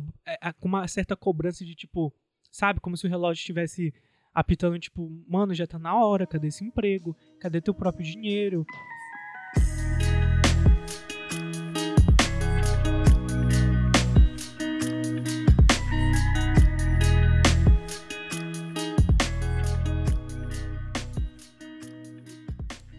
uma 0.61 0.88
certa 0.88 1.15
cobrança 1.15 1.65
de 1.65 1.75
tipo, 1.75 2.13
sabe, 2.51 2.79
como 2.79 2.95
se 2.95 3.05
o 3.05 3.09
relógio 3.09 3.39
estivesse 3.41 3.93
apitando 4.33 4.79
tipo, 4.79 5.09
mano, 5.27 5.53
já 5.53 5.67
tá 5.67 5.77
na 5.77 5.95
hora, 5.95 6.27
cadê 6.27 6.47
esse 6.47 6.63
emprego? 6.63 7.15
Cadê 7.39 7.59
teu 7.61 7.73
próprio 7.73 8.05
dinheiro? 8.05 8.65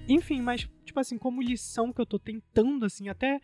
Enfim, 0.08 0.42
mas, 0.42 0.68
tipo 0.84 1.00
assim, 1.00 1.16
como 1.16 1.40
lição 1.40 1.90
que 1.90 2.00
eu 2.00 2.04
tô 2.04 2.18
tentando, 2.18 2.84
assim, 2.84 3.08
até, 3.08 3.40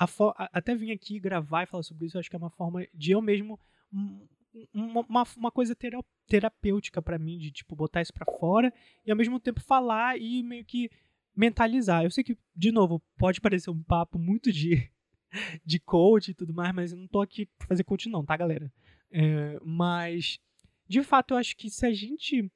a 0.00 0.48
até 0.52 0.74
vir 0.74 0.92
aqui 0.92 1.20
gravar 1.20 1.64
e 1.64 1.66
falar 1.66 1.82
sobre 1.82 2.06
isso, 2.06 2.18
acho 2.18 2.30
que 2.30 2.36
é 2.36 2.38
uma 2.38 2.50
forma 2.50 2.86
de 2.94 3.12
eu 3.12 3.20
mesmo. 3.20 3.60
Uma, 4.72 5.04
uma, 5.08 5.24
uma 5.36 5.50
coisa 5.50 5.76
terapêutica 6.26 7.00
para 7.00 7.18
mim, 7.18 7.38
de, 7.38 7.52
tipo, 7.52 7.76
botar 7.76 8.00
isso 8.02 8.12
para 8.12 8.30
fora 8.38 8.72
e 9.06 9.10
ao 9.10 9.16
mesmo 9.16 9.38
tempo 9.38 9.60
falar 9.60 10.18
e 10.18 10.42
meio 10.42 10.64
que 10.64 10.90
mentalizar. 11.36 12.02
Eu 12.02 12.10
sei 12.10 12.24
que, 12.24 12.36
de 12.56 12.72
novo, 12.72 13.00
pode 13.16 13.40
parecer 13.40 13.70
um 13.70 13.82
papo 13.82 14.18
muito 14.18 14.50
de, 14.50 14.90
de 15.64 15.78
coach 15.78 16.30
e 16.30 16.34
tudo 16.34 16.54
mais, 16.54 16.74
mas 16.74 16.92
eu 16.92 16.98
não 16.98 17.06
tô 17.06 17.20
aqui 17.20 17.46
pra 17.58 17.68
fazer 17.68 17.84
coach, 17.84 18.08
não, 18.08 18.24
tá, 18.24 18.36
galera? 18.36 18.72
É, 19.12 19.60
mas, 19.64 20.40
de 20.88 21.02
fato, 21.02 21.34
eu 21.34 21.38
acho 21.38 21.56
que 21.56 21.70
se 21.70 21.86
a 21.86 21.92
gente 21.92 22.50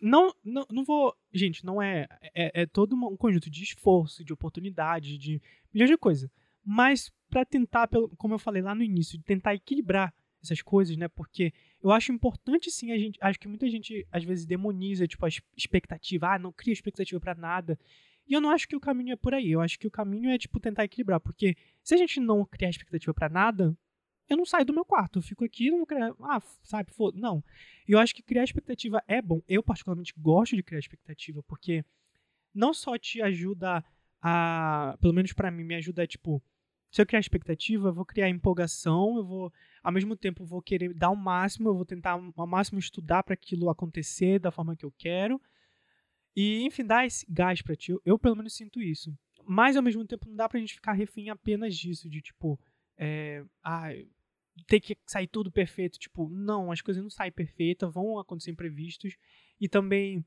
não, 0.00 0.32
não, 0.44 0.66
não 0.70 0.84
vou. 0.84 1.16
Gente, 1.32 1.64
não 1.64 1.82
é. 1.82 2.06
É, 2.34 2.62
é 2.62 2.66
todo 2.66 2.94
um 2.94 3.16
conjunto 3.16 3.50
de 3.50 3.64
esforço, 3.64 4.24
de 4.24 4.32
oportunidade, 4.32 5.18
de 5.18 5.42
milhões 5.72 5.90
de 5.90 5.96
coisas. 5.96 6.30
Mas 6.70 7.10
para 7.30 7.46
tentar, 7.46 7.88
como 8.18 8.34
eu 8.34 8.38
falei 8.38 8.60
lá 8.60 8.74
no 8.74 8.82
início, 8.82 9.18
tentar 9.22 9.54
equilibrar 9.54 10.12
essas 10.42 10.60
coisas, 10.60 10.98
né? 10.98 11.08
Porque 11.08 11.50
eu 11.82 11.90
acho 11.90 12.12
importante 12.12 12.70
sim 12.70 12.92
a 12.92 12.98
gente. 12.98 13.18
Acho 13.22 13.40
que 13.40 13.48
muita 13.48 13.66
gente 13.70 14.06
às 14.12 14.22
vezes 14.22 14.44
demoniza, 14.44 15.08
tipo, 15.08 15.24
a 15.24 15.30
expectativa. 15.56 16.34
Ah, 16.34 16.38
não 16.38 16.52
cria 16.52 16.74
expectativa 16.74 17.18
para 17.18 17.34
nada. 17.34 17.78
E 18.28 18.34
eu 18.34 18.40
não 18.42 18.50
acho 18.50 18.68
que 18.68 18.76
o 18.76 18.80
caminho 18.80 19.14
é 19.14 19.16
por 19.16 19.32
aí. 19.32 19.50
Eu 19.50 19.62
acho 19.62 19.78
que 19.78 19.86
o 19.86 19.90
caminho 19.90 20.28
é, 20.28 20.36
tipo, 20.36 20.60
tentar 20.60 20.84
equilibrar. 20.84 21.18
Porque 21.18 21.56
se 21.82 21.94
a 21.94 21.96
gente 21.96 22.20
não 22.20 22.44
criar 22.44 22.68
expectativa 22.68 23.14
para 23.14 23.30
nada, 23.30 23.74
eu 24.28 24.36
não 24.36 24.44
saio 24.44 24.66
do 24.66 24.74
meu 24.74 24.84
quarto. 24.84 25.20
Eu 25.20 25.22
fico 25.22 25.46
aqui, 25.46 25.70
não 25.70 25.78
vou 25.78 25.86
criar. 25.86 26.12
Ah, 26.20 26.42
sabe, 26.62 26.92
foda. 26.92 27.18
Não. 27.18 27.42
E 27.88 27.92
eu 27.92 27.98
acho 27.98 28.14
que 28.14 28.22
criar 28.22 28.44
expectativa 28.44 29.02
é 29.08 29.22
bom. 29.22 29.40
Eu, 29.48 29.62
particularmente, 29.62 30.12
gosto 30.18 30.54
de 30.54 30.62
criar 30.62 30.80
expectativa, 30.80 31.42
porque 31.44 31.82
não 32.54 32.74
só 32.74 32.98
te 32.98 33.22
ajuda 33.22 33.82
a. 34.20 34.98
Pelo 35.00 35.14
menos 35.14 35.32
para 35.32 35.50
mim, 35.50 35.64
me 35.64 35.76
ajuda 35.76 36.02
a, 36.02 36.06
tipo. 36.06 36.42
Se 36.90 37.02
eu 37.02 37.06
criar 37.06 37.20
expectativa, 37.20 37.88
eu 37.88 37.94
vou 37.94 38.04
criar 38.04 38.28
empolgação, 38.28 39.16
eu 39.16 39.24
vou, 39.24 39.52
ao 39.82 39.92
mesmo 39.92 40.16
tempo, 40.16 40.44
vou 40.44 40.62
querer 40.62 40.94
dar 40.94 41.10
o 41.10 41.16
máximo, 41.16 41.68
eu 41.68 41.74
vou 41.74 41.84
tentar 41.84 42.12
ao 42.12 42.46
máximo 42.46 42.78
estudar 42.78 43.22
para 43.22 43.34
aquilo 43.34 43.68
acontecer 43.68 44.38
da 44.38 44.50
forma 44.50 44.74
que 44.74 44.84
eu 44.84 44.92
quero. 44.96 45.40
E, 46.34 46.62
enfim, 46.62 46.84
dar 46.84 47.04
esse 47.04 47.26
gás 47.28 47.60
pra 47.60 47.76
ti. 47.76 47.92
Eu, 47.92 48.00
eu, 48.06 48.18
pelo 48.18 48.36
menos, 48.36 48.54
sinto 48.54 48.80
isso. 48.80 49.12
Mas, 49.44 49.76
ao 49.76 49.82
mesmo 49.82 50.06
tempo, 50.06 50.28
não 50.28 50.36
dá 50.36 50.48
pra 50.48 50.60
gente 50.60 50.74
ficar 50.74 50.92
refém 50.92 51.30
apenas 51.30 51.76
disso, 51.76 52.08
de 52.08 52.20
tipo, 52.22 52.58
é, 52.96 53.44
ah, 53.62 53.90
ter 54.66 54.80
que 54.80 54.96
sair 55.06 55.26
tudo 55.26 55.50
perfeito. 55.50 55.98
Tipo, 55.98 56.28
não, 56.28 56.70
as 56.72 56.80
coisas 56.80 57.02
não 57.02 57.10
saem 57.10 57.32
perfeitas, 57.32 57.92
vão 57.92 58.18
acontecer 58.18 58.50
imprevistos. 58.50 59.16
E 59.60 59.68
também, 59.68 60.24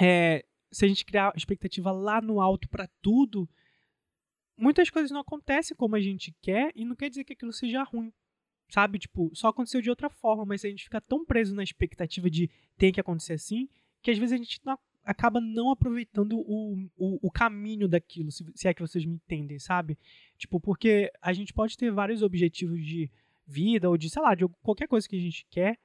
é, 0.00 0.44
se 0.70 0.84
a 0.84 0.88
gente 0.88 1.04
criar 1.04 1.32
expectativa 1.36 1.90
lá 1.90 2.20
no 2.20 2.40
alto 2.40 2.68
para 2.68 2.88
tudo, 3.00 3.48
muitas 4.56 4.90
coisas 4.90 5.10
não 5.10 5.20
acontecem 5.20 5.76
como 5.76 5.96
a 5.96 6.00
gente 6.00 6.34
quer 6.40 6.72
e 6.74 6.84
não 6.84 6.96
quer 6.96 7.08
dizer 7.08 7.24
que 7.24 7.32
aquilo 7.32 7.52
seja 7.52 7.82
ruim. 7.82 8.12
Sabe? 8.70 8.98
Tipo, 8.98 9.30
só 9.34 9.48
aconteceu 9.48 9.80
de 9.80 9.90
outra 9.90 10.08
forma, 10.08 10.44
mas 10.44 10.64
a 10.64 10.68
gente 10.68 10.84
fica 10.84 11.00
tão 11.00 11.24
preso 11.24 11.54
na 11.54 11.62
expectativa 11.62 12.30
de 12.30 12.50
tem 12.76 12.92
que 12.92 13.00
acontecer 13.00 13.34
assim, 13.34 13.68
que 14.02 14.10
às 14.10 14.18
vezes 14.18 14.32
a 14.32 14.36
gente 14.36 14.60
não, 14.64 14.78
acaba 15.04 15.40
não 15.40 15.70
aproveitando 15.70 16.38
o, 16.38 16.88
o, 16.96 17.26
o 17.26 17.30
caminho 17.30 17.86
daquilo, 17.86 18.32
se, 18.32 18.44
se, 18.54 18.66
é 18.66 18.74
que 18.74 18.80
vocês 18.80 19.04
me 19.04 19.14
entendem, 19.14 19.58
sabe? 19.58 19.98
Tipo, 20.38 20.58
porque 20.58 21.12
a 21.20 21.32
gente 21.32 21.52
pode 21.52 21.76
ter 21.76 21.92
vários 21.92 22.22
objetivos 22.22 22.84
de 22.84 23.10
vida 23.46 23.88
ou 23.88 23.96
de, 23.96 24.08
sei 24.08 24.22
lá, 24.22 24.34
de 24.34 24.48
qualquer 24.62 24.88
coisa 24.88 25.08
que 25.08 25.16
a 25.16 25.20
gente 25.20 25.46
quer, 25.50 25.78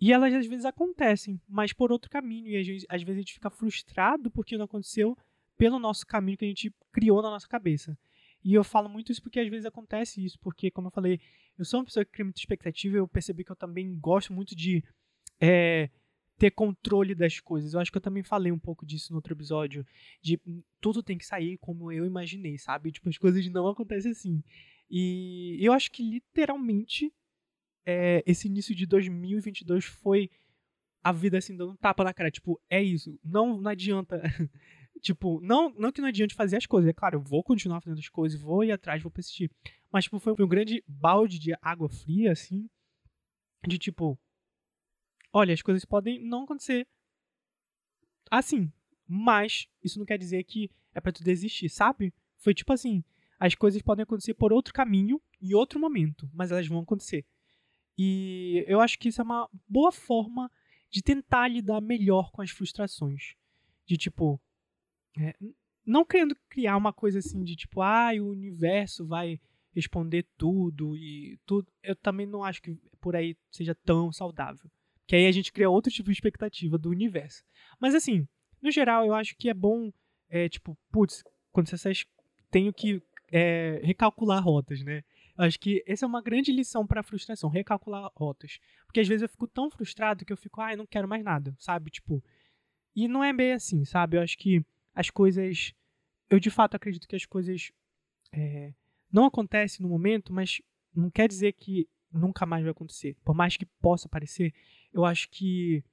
e 0.00 0.12
elas 0.12 0.32
às 0.32 0.46
vezes 0.46 0.64
acontecem, 0.64 1.40
mas 1.46 1.72
por 1.72 1.92
outro 1.92 2.10
caminho, 2.10 2.48
e 2.48 2.56
às 2.56 2.66
vezes, 2.66 2.86
às 2.88 3.02
vezes 3.02 3.18
a 3.18 3.20
gente 3.20 3.34
fica 3.34 3.50
frustrado 3.50 4.30
porque 4.30 4.56
não 4.56 4.64
aconteceu 4.64 5.16
pelo 5.58 5.78
nosso 5.78 6.06
caminho 6.06 6.38
que 6.38 6.44
a 6.44 6.48
gente 6.48 6.72
criou 6.92 7.20
na 7.20 7.30
nossa 7.30 7.46
cabeça. 7.46 7.98
E 8.44 8.54
eu 8.54 8.62
falo 8.64 8.88
muito 8.88 9.10
isso 9.10 9.20
porque 9.20 9.40
às 9.40 9.48
vezes 9.48 9.66
acontece 9.66 10.24
isso, 10.24 10.38
porque, 10.38 10.70
como 10.70 10.86
eu 10.86 10.92
falei, 10.92 11.20
eu 11.58 11.64
sou 11.64 11.80
uma 11.80 11.86
pessoa 11.86 12.04
que 12.04 12.12
cria 12.12 12.24
muita 12.24 12.40
expectativa, 12.40 12.96
eu 12.96 13.08
percebi 13.08 13.44
que 13.44 13.50
eu 13.50 13.56
também 13.56 13.98
gosto 13.98 14.32
muito 14.32 14.54
de 14.54 14.82
é, 15.40 15.90
ter 16.38 16.52
controle 16.52 17.14
das 17.14 17.40
coisas. 17.40 17.74
Eu 17.74 17.80
acho 17.80 17.90
que 17.90 17.98
eu 17.98 18.02
também 18.02 18.22
falei 18.22 18.52
um 18.52 18.58
pouco 18.58 18.86
disso 18.86 19.12
no 19.12 19.16
outro 19.16 19.34
episódio, 19.34 19.84
de 20.22 20.40
tudo 20.80 21.02
tem 21.02 21.18
que 21.18 21.26
sair 21.26 21.58
como 21.58 21.90
eu 21.90 22.06
imaginei, 22.06 22.56
sabe? 22.56 22.92
Tipo, 22.92 23.08
as 23.08 23.18
coisas 23.18 23.46
não 23.50 23.66
acontecem 23.66 24.12
assim. 24.12 24.42
E 24.88 25.58
eu 25.60 25.72
acho 25.72 25.90
que 25.90 26.02
literalmente 26.02 27.12
é, 27.84 28.22
esse 28.24 28.46
início 28.46 28.74
de 28.74 28.86
2022 28.86 29.84
foi 29.84 30.30
a 31.02 31.12
vida 31.12 31.38
assim 31.38 31.56
dando 31.56 31.72
um 31.72 31.76
tapa 31.76 32.04
na 32.04 32.14
cara, 32.14 32.30
tipo, 32.30 32.60
é 32.68 32.82
isso, 32.82 33.18
não, 33.24 33.60
não 33.60 33.70
adianta 33.70 34.20
Tipo, 35.00 35.40
não, 35.40 35.70
não 35.78 35.92
que 35.92 36.00
não 36.00 36.08
adiante 36.08 36.34
fazer 36.34 36.56
as 36.56 36.66
coisas. 36.66 36.88
É 36.88 36.92
claro, 36.92 37.16
eu 37.16 37.22
vou 37.22 37.42
continuar 37.42 37.80
fazendo 37.80 37.98
as 37.98 38.08
coisas, 38.08 38.40
vou 38.40 38.64
ir 38.64 38.72
atrás, 38.72 39.02
vou 39.02 39.10
persistir. 39.10 39.50
Mas, 39.90 40.04
tipo, 40.04 40.18
foi 40.18 40.34
um 40.38 40.48
grande 40.48 40.82
balde 40.86 41.38
de 41.38 41.54
água 41.62 41.88
fria, 41.88 42.32
assim. 42.32 42.68
De 43.66 43.78
tipo, 43.78 44.18
olha, 45.32 45.52
as 45.52 45.62
coisas 45.62 45.84
podem 45.84 46.22
não 46.22 46.44
acontecer 46.44 46.86
assim. 48.30 48.72
Mas 49.06 49.66
isso 49.82 49.98
não 49.98 50.06
quer 50.06 50.18
dizer 50.18 50.44
que 50.44 50.70
é 50.94 51.00
para 51.00 51.12
tu 51.12 51.24
desistir, 51.24 51.68
sabe? 51.68 52.12
Foi 52.36 52.54
tipo 52.54 52.72
assim, 52.72 53.02
as 53.38 53.54
coisas 53.54 53.80
podem 53.82 54.02
acontecer 54.02 54.34
por 54.34 54.52
outro 54.52 54.72
caminho, 54.74 55.20
em 55.40 55.54
outro 55.54 55.80
momento, 55.80 56.28
mas 56.32 56.50
elas 56.52 56.66
vão 56.66 56.80
acontecer. 56.80 57.24
E 57.96 58.64
eu 58.68 58.80
acho 58.80 58.98
que 58.98 59.08
isso 59.08 59.20
é 59.20 59.24
uma 59.24 59.48
boa 59.68 59.90
forma 59.90 60.50
de 60.90 61.02
tentar 61.02 61.48
lidar 61.48 61.80
melhor 61.80 62.30
com 62.30 62.42
as 62.42 62.50
frustrações. 62.50 63.34
De 63.86 63.96
tipo, 63.96 64.40
é, 65.16 65.34
não 65.86 66.04
querendo 66.04 66.36
criar 66.48 66.76
uma 66.76 66.92
coisa 66.92 67.18
assim 67.18 67.42
de 67.42 67.56
tipo, 67.56 67.80
ah, 67.80 68.10
o 68.20 68.28
universo 68.28 69.06
vai 69.06 69.40
responder 69.74 70.26
tudo 70.36 70.96
e 70.96 71.38
tudo. 71.46 71.70
Eu 71.82 71.96
também 71.96 72.26
não 72.26 72.44
acho 72.44 72.60
que 72.60 72.76
por 73.00 73.16
aí 73.16 73.36
seja 73.50 73.74
tão 73.74 74.12
saudável. 74.12 74.70
Que 75.06 75.16
aí 75.16 75.26
a 75.26 75.32
gente 75.32 75.52
cria 75.52 75.70
outro 75.70 75.90
tipo 75.90 76.10
de 76.10 76.16
expectativa 76.16 76.76
do 76.76 76.90
universo. 76.90 77.42
Mas 77.80 77.94
assim, 77.94 78.28
no 78.60 78.70
geral, 78.70 79.06
eu 79.06 79.14
acho 79.14 79.36
que 79.36 79.48
é 79.48 79.54
bom, 79.54 79.90
é, 80.28 80.48
tipo, 80.48 80.76
putz, 80.90 81.22
quando 81.52 81.68
vocês 81.68 82.04
tenho 82.50 82.72
que 82.72 83.02
é, 83.30 83.80
recalcular 83.82 84.42
rotas, 84.42 84.82
né? 84.82 85.02
Acho 85.36 85.58
que 85.58 85.84
essa 85.86 86.04
é 86.04 86.08
uma 86.08 86.20
grande 86.20 86.50
lição 86.50 86.84
para 86.86 87.02
frustração, 87.02 87.48
recalcular 87.48 88.10
rotas. 88.16 88.58
Porque 88.86 89.00
às 89.00 89.06
vezes 89.06 89.22
eu 89.22 89.28
fico 89.28 89.46
tão 89.46 89.70
frustrado 89.70 90.24
que 90.24 90.32
eu 90.32 90.36
fico, 90.36 90.60
ah, 90.60 90.72
eu 90.72 90.78
não 90.78 90.86
quero 90.86 91.06
mais 91.06 91.22
nada, 91.22 91.54
sabe? 91.58 91.90
Tipo, 91.90 92.22
e 92.94 93.06
não 93.06 93.22
é 93.22 93.32
bem 93.32 93.52
assim, 93.52 93.84
sabe? 93.84 94.16
Eu 94.16 94.22
acho 94.22 94.36
que 94.36 94.64
as 94.98 95.10
coisas. 95.10 95.72
Eu 96.28 96.40
de 96.40 96.50
fato 96.50 96.74
acredito 96.74 97.06
que 97.06 97.14
as 97.14 97.24
coisas 97.24 97.70
é, 98.32 98.74
não 99.12 99.24
acontecem 99.24 99.80
no 99.80 99.88
momento, 99.88 100.32
mas 100.32 100.60
não 100.92 101.08
quer 101.08 101.28
dizer 101.28 101.52
que 101.52 101.88
nunca 102.12 102.44
mais 102.44 102.64
vai 102.64 102.72
acontecer. 102.72 103.16
Por 103.24 103.34
mais 103.34 103.56
que 103.56 103.64
possa 103.64 104.08
parecer, 104.08 104.52
eu 104.92 105.04
acho 105.04 105.30
que 105.30 105.84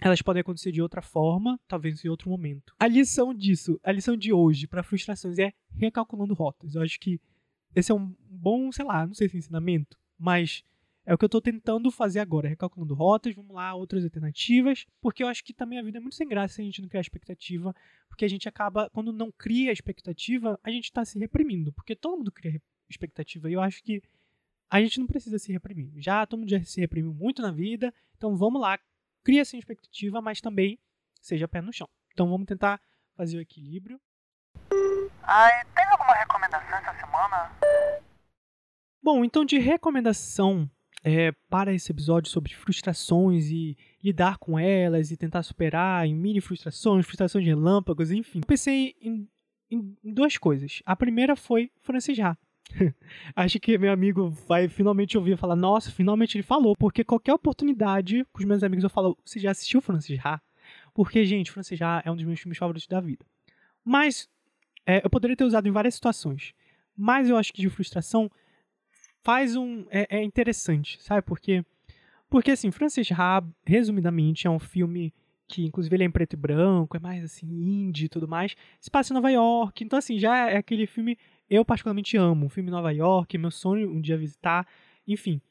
elas 0.00 0.22
podem 0.22 0.40
acontecer 0.40 0.70
de 0.70 0.80
outra 0.80 1.02
forma, 1.02 1.60
talvez 1.66 2.04
em 2.04 2.08
outro 2.08 2.30
momento. 2.30 2.72
A 2.78 2.86
lição 2.86 3.34
disso, 3.34 3.80
a 3.82 3.90
lição 3.90 4.16
de 4.16 4.32
hoje 4.32 4.68
para 4.68 4.84
frustrações 4.84 5.38
é 5.38 5.52
recalculando 5.74 6.34
rotas. 6.34 6.76
Eu 6.76 6.82
acho 6.82 7.00
que 7.00 7.20
esse 7.74 7.90
é 7.90 7.94
um 7.94 8.14
bom, 8.30 8.70
sei 8.70 8.84
lá, 8.84 9.04
não 9.06 9.14
sei 9.14 9.28
se 9.28 9.36
é 9.36 9.38
ensinamento, 9.38 9.98
mas 10.16 10.62
é 11.04 11.12
o 11.12 11.18
que 11.18 11.24
eu 11.24 11.26
estou 11.26 11.40
tentando 11.40 11.90
fazer 11.90 12.20
agora, 12.20 12.48
recalculando 12.48 12.94
rotas, 12.94 13.34
vamos 13.34 13.54
lá, 13.54 13.74
outras 13.74 14.04
alternativas, 14.04 14.86
porque 15.00 15.22
eu 15.22 15.28
acho 15.28 15.42
que 15.42 15.52
também 15.52 15.78
a 15.78 15.82
vida 15.82 15.98
é 15.98 16.00
muito 16.00 16.14
sem 16.14 16.28
graça 16.28 16.54
se 16.54 16.62
a 16.62 16.64
gente 16.64 16.80
não 16.80 16.88
criar 16.88 17.00
expectativa, 17.00 17.74
porque 18.08 18.24
a 18.24 18.28
gente 18.28 18.48
acaba, 18.48 18.88
quando 18.90 19.12
não 19.12 19.32
cria 19.32 19.72
expectativa, 19.72 20.58
a 20.62 20.70
gente 20.70 20.84
está 20.84 21.04
se 21.04 21.18
reprimindo, 21.18 21.72
porque 21.72 21.96
todo 21.96 22.18
mundo 22.18 22.30
cria 22.30 22.62
expectativa, 22.88 23.50
e 23.50 23.54
eu 23.54 23.60
acho 23.60 23.82
que 23.82 24.02
a 24.70 24.80
gente 24.80 25.00
não 25.00 25.06
precisa 25.06 25.38
se 25.38 25.52
reprimir. 25.52 25.92
Já 25.96 26.24
todo 26.24 26.40
mundo 26.40 26.50
já 26.50 26.62
se 26.62 26.80
reprimiu 26.80 27.12
muito 27.12 27.42
na 27.42 27.50
vida, 27.50 27.92
então 28.16 28.36
vamos 28.36 28.60
lá, 28.60 28.78
cria 29.24 29.42
essa 29.42 29.56
expectativa, 29.56 30.22
mas 30.22 30.40
também 30.40 30.78
seja 31.20 31.48
pé 31.48 31.60
no 31.60 31.72
chão. 31.72 31.88
Então 32.12 32.28
vamos 32.28 32.46
tentar 32.46 32.80
fazer 33.16 33.38
o 33.38 33.40
equilíbrio. 33.40 34.00
Ai, 35.22 35.64
tem 35.74 35.84
alguma 35.84 36.14
recomendação 36.14 36.78
essa 36.78 36.94
semana? 36.94 37.52
Bom, 39.02 39.24
então 39.24 39.44
de 39.44 39.58
recomendação 39.58 40.70
é, 41.04 41.32
para 41.50 41.74
esse 41.74 41.90
episódio 41.90 42.30
sobre 42.30 42.54
frustrações 42.54 43.50
e 43.50 43.76
lidar 44.02 44.38
com 44.38 44.58
elas 44.58 45.10
e 45.10 45.16
tentar 45.16 45.42
superar 45.42 46.06
em 46.06 46.14
mini 46.14 46.40
frustrações, 46.40 47.04
frustrações 47.04 47.44
de 47.44 47.50
relâmpagos, 47.50 48.12
enfim. 48.12 48.40
Pensei 48.40 48.94
em, 49.00 49.28
em, 49.70 49.96
duas 50.04 50.38
coisas. 50.38 50.82
A 50.86 50.94
primeira 50.94 51.34
foi 51.34 51.70
Francis 51.80 52.18
Ha. 52.20 52.36
Acho 53.34 53.58
que 53.58 53.76
meu 53.76 53.92
amigo 53.92 54.30
vai 54.46 54.68
finalmente 54.68 55.18
ouvir 55.18 55.36
falar, 55.36 55.56
nossa, 55.56 55.90
finalmente 55.90 56.36
ele 56.36 56.44
falou, 56.44 56.76
porque 56.76 57.02
qualquer 57.04 57.34
oportunidade 57.34 58.24
com 58.32 58.40
os 58.40 58.46
meus 58.46 58.62
amigos 58.62 58.84
eu 58.84 58.90
falo, 58.90 59.18
você 59.24 59.40
já 59.40 59.50
assistiu 59.50 59.80
Francis 59.80 60.18
Ha? 60.24 60.40
Porque, 60.94 61.24
gente, 61.24 61.50
Francis 61.50 61.80
Ha 61.82 62.02
é 62.04 62.10
um 62.10 62.16
dos 62.16 62.24
meus 62.24 62.38
filmes 62.38 62.58
favoritos 62.58 62.86
da 62.86 63.00
vida. 63.00 63.24
Mas, 63.84 64.28
é, 64.86 65.04
eu 65.04 65.10
poderia 65.10 65.36
ter 65.36 65.44
usado 65.44 65.66
em 65.66 65.72
várias 65.72 65.94
situações. 65.94 66.54
Mas 66.96 67.28
eu 67.28 67.36
acho 67.36 67.52
que 67.52 67.60
de 67.60 67.68
frustração 67.68 68.30
faz 69.22 69.56
um. 69.56 69.84
É, 69.90 70.18
é 70.18 70.22
interessante, 70.22 71.02
sabe 71.02 71.22
por 71.22 71.40
quê? 71.40 71.64
Porque, 72.28 72.50
assim, 72.50 72.70
Francis 72.70 73.10
Ha, 73.12 73.44
resumidamente, 73.64 74.46
é 74.46 74.50
um 74.50 74.58
filme 74.58 75.12
que, 75.46 75.66
inclusive, 75.66 75.94
ele 75.94 76.04
é 76.04 76.06
em 76.06 76.10
preto 76.10 76.32
e 76.32 76.36
branco, 76.36 76.96
é 76.96 77.00
mais, 77.00 77.22
assim, 77.22 77.46
indie 77.46 78.06
e 78.06 78.08
tudo 78.08 78.26
mais. 78.26 78.56
Se 78.80 78.90
passa 78.90 79.12
em 79.12 79.14
Nova 79.14 79.30
York, 79.30 79.84
então, 79.84 79.98
assim, 79.98 80.18
já 80.18 80.50
é 80.50 80.56
aquele 80.56 80.86
filme 80.86 81.18
eu 81.50 81.64
particularmente 81.64 82.16
amo. 82.16 82.46
Um 82.46 82.48
filme 82.48 82.70
em 82.70 82.72
Nova 82.72 82.90
York, 82.90 83.36
meu 83.36 83.50
sonho 83.50 83.90
um 83.90 84.00
dia 84.00 84.16
visitar, 84.16 84.66
enfim. 85.06 85.42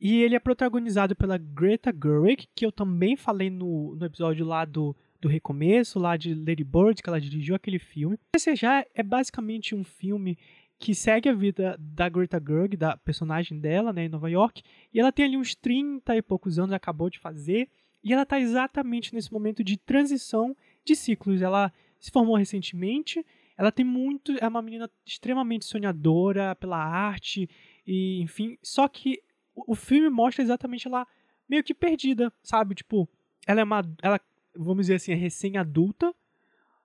E 0.00 0.22
ele 0.22 0.36
é 0.36 0.40
protagonizado 0.40 1.16
pela 1.16 1.36
Greta 1.36 1.92
Gerwig, 1.92 2.46
que 2.54 2.64
eu 2.64 2.70
também 2.70 3.16
falei 3.16 3.50
no, 3.50 3.96
no 3.96 4.06
episódio 4.06 4.46
lá 4.46 4.64
do, 4.64 4.96
do 5.20 5.28
recomeço, 5.28 5.98
lá 5.98 6.16
de 6.16 6.34
Lady 6.34 6.64
Bird, 6.64 7.02
que 7.02 7.08
ela 7.08 7.20
dirigiu 7.20 7.54
aquele 7.54 7.78
filme. 7.78 8.18
Esse 8.36 8.54
já 8.54 8.84
é 8.94 9.02
basicamente 9.02 9.74
um 9.74 9.84
filme 9.84 10.36
que 10.82 10.96
segue 10.96 11.28
a 11.28 11.32
vida 11.32 11.76
da 11.78 12.08
Greta 12.08 12.42
Gerwig, 12.44 12.76
da 12.76 12.96
personagem 12.96 13.56
dela, 13.56 13.92
né, 13.92 14.06
em 14.06 14.08
Nova 14.08 14.28
York, 14.28 14.64
e 14.92 14.98
ela 14.98 15.12
tem 15.12 15.26
ali 15.26 15.36
uns 15.36 15.54
30 15.54 16.16
e 16.16 16.20
poucos 16.20 16.58
anos, 16.58 16.72
acabou 16.72 17.08
de 17.08 17.20
fazer, 17.20 17.70
e 18.02 18.12
ela 18.12 18.24
está 18.24 18.40
exatamente 18.40 19.14
nesse 19.14 19.32
momento 19.32 19.62
de 19.62 19.76
transição 19.76 20.56
de 20.84 20.96
ciclos. 20.96 21.40
Ela 21.40 21.72
se 22.00 22.10
formou 22.10 22.34
recentemente, 22.34 23.24
ela 23.56 23.70
tem 23.70 23.84
muito, 23.84 24.32
é 24.40 24.48
uma 24.48 24.60
menina 24.60 24.90
extremamente 25.06 25.66
sonhadora 25.66 26.56
pela 26.56 26.84
arte, 26.84 27.48
e 27.86 28.20
enfim, 28.20 28.58
só 28.60 28.88
que 28.88 29.22
o 29.54 29.76
filme 29.76 30.10
mostra 30.10 30.42
exatamente 30.42 30.88
ela 30.88 31.06
meio 31.48 31.62
que 31.62 31.74
perdida, 31.74 32.32
sabe? 32.42 32.74
Tipo, 32.74 33.08
ela 33.46 33.60
é 33.60 33.64
uma, 33.64 33.84
ela, 34.02 34.20
vamos 34.56 34.86
dizer 34.86 34.96
assim, 34.96 35.12
é 35.12 35.14
recém-adulta, 35.14 36.12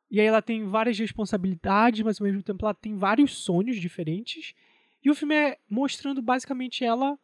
e 0.10 0.20
aí 0.20 0.26
ela 0.26 0.42
tem 0.42 0.66
várias 0.66 0.98
responsabilidades, 0.98 2.02
mas 2.02 2.20
ao 2.20 2.26
mesmo 2.26 2.42
tempo 2.42 2.66
ela 2.66 2.74
tem 2.74 2.96
vários 2.96 3.38
sonhos 3.38 3.78
diferentes. 3.78 4.54
E 5.04 5.10
o 5.10 5.16
filme 5.16 5.36
é 5.36 5.58
mostrando 5.70 6.22
basicamente 6.22 6.84
ela 6.84 7.18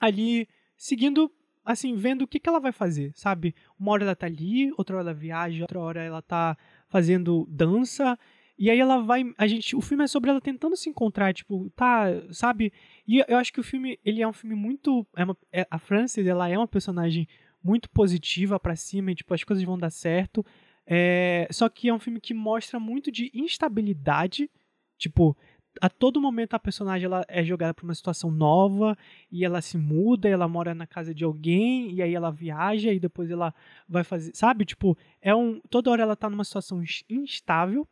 ali 0.00 0.48
seguindo, 0.76 1.30
assim, 1.64 1.96
vendo 1.96 2.22
o 2.22 2.26
que, 2.26 2.38
que 2.38 2.48
ela 2.48 2.60
vai 2.60 2.72
fazer, 2.72 3.12
sabe? 3.14 3.54
Uma 3.78 3.92
hora 3.92 4.04
ela 4.04 4.16
tá 4.16 4.26
ali, 4.26 4.72
outra 4.76 4.96
hora 4.96 5.10
ela 5.10 5.14
viaja, 5.14 5.62
outra 5.62 5.80
hora 5.80 6.02
ela 6.02 6.22
tá 6.22 6.56
fazendo 6.88 7.46
dança. 7.50 8.18
E 8.58 8.70
aí 8.70 8.78
ela 8.78 9.02
vai, 9.02 9.24
a 9.36 9.46
gente, 9.46 9.76
o 9.76 9.80
filme 9.80 10.04
é 10.04 10.06
sobre 10.06 10.30
ela 10.30 10.40
tentando 10.40 10.76
se 10.76 10.88
encontrar, 10.88 11.34
tipo, 11.34 11.68
tá, 11.70 12.06
sabe? 12.30 12.72
E 13.06 13.22
eu 13.28 13.36
acho 13.36 13.52
que 13.52 13.60
o 13.60 13.64
filme, 13.64 13.98
ele 14.04 14.22
é 14.22 14.28
um 14.28 14.32
filme 14.32 14.54
muito, 14.54 15.06
é 15.14 15.24
uma, 15.24 15.36
é, 15.52 15.66
a 15.70 15.78
Frances, 15.78 16.26
ela 16.26 16.48
é 16.48 16.56
uma 16.56 16.68
personagem 16.68 17.28
muito 17.62 17.90
positiva 17.90 18.58
para 18.58 18.76
cima, 18.76 19.10
e, 19.10 19.14
tipo, 19.14 19.34
as 19.34 19.44
coisas 19.44 19.62
vão 19.64 19.76
dar 19.76 19.90
certo. 19.90 20.46
É, 20.86 21.48
só 21.50 21.68
que 21.68 21.88
é 21.88 21.94
um 21.94 21.98
filme 21.98 22.20
que 22.20 22.32
mostra 22.32 22.78
muito 22.78 23.10
de 23.10 23.30
instabilidade. 23.34 24.50
Tipo, 24.96 25.36
a 25.80 25.88
todo 25.88 26.20
momento 26.20 26.54
a 26.54 26.58
personagem 26.58 27.06
ela 27.06 27.24
é 27.28 27.44
jogada 27.44 27.74
para 27.74 27.84
uma 27.84 27.94
situação 27.94 28.30
nova 28.30 28.96
e 29.30 29.44
ela 29.44 29.60
se 29.60 29.76
muda, 29.76 30.28
ela 30.28 30.48
mora 30.48 30.74
na 30.74 30.86
casa 30.86 31.14
de 31.14 31.24
alguém 31.24 31.92
e 31.92 32.02
aí 32.02 32.14
ela 32.14 32.30
viaja 32.30 32.92
e 32.92 33.00
depois 33.00 33.30
ela 33.30 33.54
vai 33.88 34.04
fazer, 34.04 34.34
sabe? 34.34 34.64
Tipo, 34.64 34.96
é 35.20 35.34
um 35.34 35.60
toda 35.68 35.90
hora 35.90 36.02
ela 36.02 36.16
tá 36.16 36.30
numa 36.30 36.44
situação 36.44 36.82
instável 37.08 37.86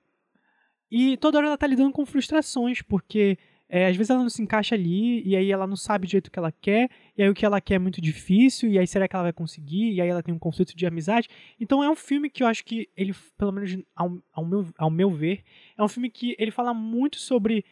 e 0.90 1.16
toda 1.16 1.38
hora 1.38 1.48
ela 1.48 1.58
tá 1.58 1.66
lidando 1.66 1.92
com 1.92 2.06
frustrações 2.06 2.80
porque 2.80 3.38
é, 3.68 3.86
às 3.86 3.96
vezes 3.96 4.10
ela 4.10 4.22
não 4.22 4.30
se 4.30 4.42
encaixa 4.42 4.74
ali, 4.74 5.22
e 5.26 5.34
aí 5.36 5.50
ela 5.50 5.66
não 5.66 5.76
sabe 5.76 6.06
do 6.06 6.10
jeito 6.10 6.30
que 6.30 6.38
ela 6.38 6.52
quer, 6.52 6.90
e 7.16 7.22
aí 7.22 7.28
o 7.28 7.34
que 7.34 7.44
ela 7.44 7.60
quer 7.60 7.74
é 7.74 7.78
muito 7.78 8.00
difícil, 8.00 8.70
e 8.70 8.78
aí 8.78 8.86
será 8.86 9.08
que 9.08 9.16
ela 9.16 9.24
vai 9.24 9.32
conseguir? 9.32 9.92
E 9.92 10.00
aí 10.00 10.08
ela 10.08 10.22
tem 10.22 10.34
um 10.34 10.38
conflito 10.38 10.76
de 10.76 10.86
amizade. 10.86 11.28
Então 11.58 11.82
é 11.82 11.90
um 11.90 11.96
filme 11.96 12.28
que 12.30 12.42
eu 12.42 12.46
acho 12.46 12.64
que 12.64 12.88
ele, 12.96 13.14
pelo 13.36 13.52
menos 13.52 13.76
ao, 13.94 14.18
ao, 14.32 14.44
meu, 14.44 14.66
ao 14.76 14.90
meu 14.90 15.10
ver, 15.10 15.42
é 15.76 15.82
um 15.82 15.88
filme 15.88 16.10
que 16.10 16.36
ele 16.38 16.50
fala 16.50 16.74
muito 16.74 17.18
sobre 17.18 17.64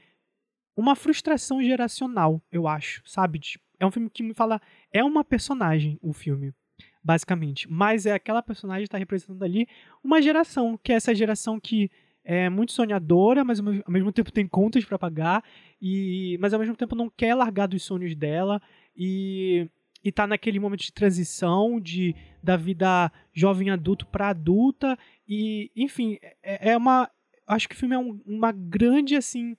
uma 0.77 0.97
frustração 0.97 1.63
geracional, 1.63 2.43
eu 2.51 2.67
acho, 2.67 3.03
sabe? 3.05 3.41
É 3.79 3.87
um 3.87 3.91
filme 3.91 4.09
que 4.09 4.23
me 4.23 4.33
fala. 4.33 4.61
É 4.93 5.03
uma 5.05 5.25
personagem, 5.25 5.99
o 6.01 6.13
filme, 6.13 6.55
basicamente. 7.03 7.71
Mas 7.71 8.07
é 8.07 8.13
aquela 8.13 8.43
personagem 8.43 8.83
que 8.83 8.89
está 8.89 8.99
representando 8.99 9.43
ali 9.43 9.67
uma 10.03 10.23
geração, 10.23 10.79
que 10.83 10.93
é 10.93 10.97
essa 10.97 11.15
geração 11.15 11.61
que 11.61 11.91
é 12.25 12.49
muito 12.49 12.73
sonhadora, 12.73 13.45
mas 13.45 13.59
ao 13.61 13.91
mesmo 13.93 14.13
tempo 14.13 14.31
tem 14.31 14.47
contas 14.47 14.85
para 14.85 14.99
pagar, 14.99 15.45
e 15.81 16.37
mas 16.41 16.53
ao 16.53 16.61
mesmo 16.61 16.77
tempo 16.77 16.95
não 16.95 17.11
quer 17.11 17.35
largar 17.35 17.67
dos 17.67 17.83
sonhos 17.83 18.15
dela 18.15 18.61
e 18.97 19.69
e 20.05 20.11
tá 20.11 20.27
naquele 20.27 20.59
momento 20.59 20.83
de 20.83 20.93
transição 20.93 21.81
de 21.81 22.15
da 22.43 22.57
vida 22.57 23.11
jovem 23.33 23.71
adulto 23.71 24.07
para 24.07 24.31
adulta 24.31 24.99
e 25.29 25.71
enfim 25.77 26.19
é, 26.43 26.71
é, 26.73 26.77
uma 26.77 27.09
acho 27.47 27.69
que 27.69 27.75
o 27.77 27.79
filme 27.79 27.95
é 27.95 27.99
um, 27.99 28.21
uma 28.27 28.51
grande 28.51 29.15
assim 29.15 29.57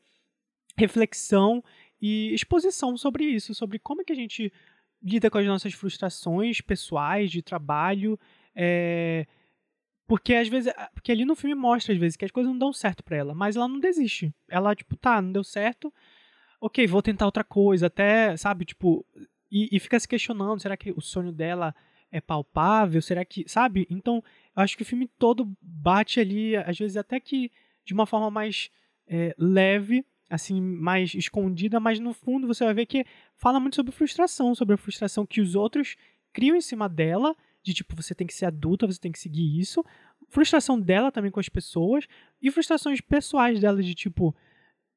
reflexão 0.77 1.63
e 2.01 2.33
exposição 2.33 2.97
sobre 2.97 3.23
isso 3.23 3.53
sobre 3.53 3.79
como 3.79 4.01
é 4.01 4.03
que 4.03 4.11
a 4.11 4.15
gente 4.15 4.51
lida 5.01 5.29
com 5.29 5.37
as 5.37 5.45
nossas 5.45 5.73
frustrações 5.73 6.59
pessoais 6.59 7.31
de 7.31 7.41
trabalho 7.41 8.19
é, 8.53 9.25
porque 10.07 10.33
às 10.33 10.47
vezes. 10.47 10.73
Porque 10.93 11.11
ali 11.11 11.25
no 11.25 11.35
filme 11.35 11.55
mostra, 11.55 11.93
às 11.93 11.99
vezes, 11.99 12.17
que 12.17 12.25
as 12.25 12.31
coisas 12.31 12.51
não 12.51 12.57
dão 12.57 12.73
certo 12.73 13.03
para 13.03 13.17
ela. 13.17 13.33
Mas 13.33 13.55
ela 13.55 13.67
não 13.67 13.79
desiste. 13.79 14.33
Ela, 14.49 14.75
tipo, 14.75 14.95
tá, 14.95 15.21
não 15.21 15.31
deu 15.31 15.43
certo. 15.43 15.93
Ok, 16.59 16.85
vou 16.87 17.01
tentar 17.01 17.25
outra 17.25 17.43
coisa. 17.43 17.87
Até, 17.87 18.35
sabe, 18.37 18.65
tipo. 18.65 19.05
E, 19.51 19.69
e 19.71 19.79
fica 19.79 19.99
se 19.99 20.07
questionando: 20.07 20.59
será 20.59 20.75
que 20.75 20.91
o 20.91 21.01
sonho 21.01 21.31
dela 21.31 21.73
é 22.11 22.19
palpável? 22.19 23.01
Será 23.01 23.23
que. 23.23 23.47
Sabe? 23.47 23.87
Então, 23.89 24.23
eu 24.55 24.63
acho 24.63 24.75
que 24.75 24.83
o 24.83 24.85
filme 24.85 25.07
todo 25.17 25.51
bate 25.61 26.19
ali, 26.19 26.55
às 26.57 26.77
vezes 26.77 26.97
até 26.97 27.19
que 27.19 27.51
de 27.85 27.93
uma 27.93 28.05
forma 28.05 28.29
mais 28.31 28.69
é, 29.07 29.35
leve, 29.37 30.05
assim, 30.29 30.61
mais 30.61 31.13
escondida, 31.13 31.79
mas 31.79 31.99
no 31.99 32.13
fundo 32.13 32.47
você 32.47 32.63
vai 32.63 32.73
ver 32.73 32.85
que 32.85 33.05
fala 33.35 33.59
muito 33.59 33.75
sobre 33.75 33.91
frustração, 33.91 34.55
sobre 34.55 34.75
a 34.75 34.77
frustração 34.77 35.25
que 35.25 35.41
os 35.41 35.55
outros 35.55 35.95
criam 36.31 36.55
em 36.55 36.61
cima 36.61 36.87
dela 36.87 37.35
de 37.63 37.73
tipo, 37.73 37.95
você 37.95 38.13
tem 38.13 38.27
que 38.27 38.33
ser 38.33 38.45
adulta, 38.45 38.85
você 38.85 38.99
tem 38.99 39.11
que 39.11 39.19
seguir 39.19 39.59
isso. 39.59 39.83
Frustração 40.27 40.79
dela 40.79 41.11
também 41.11 41.31
com 41.31 41.39
as 41.39 41.49
pessoas. 41.49 42.05
E 42.41 42.51
frustrações 42.51 42.99
pessoais 42.99 43.59
dela 43.59 43.81
de 43.81 43.95
tipo, 43.95 44.35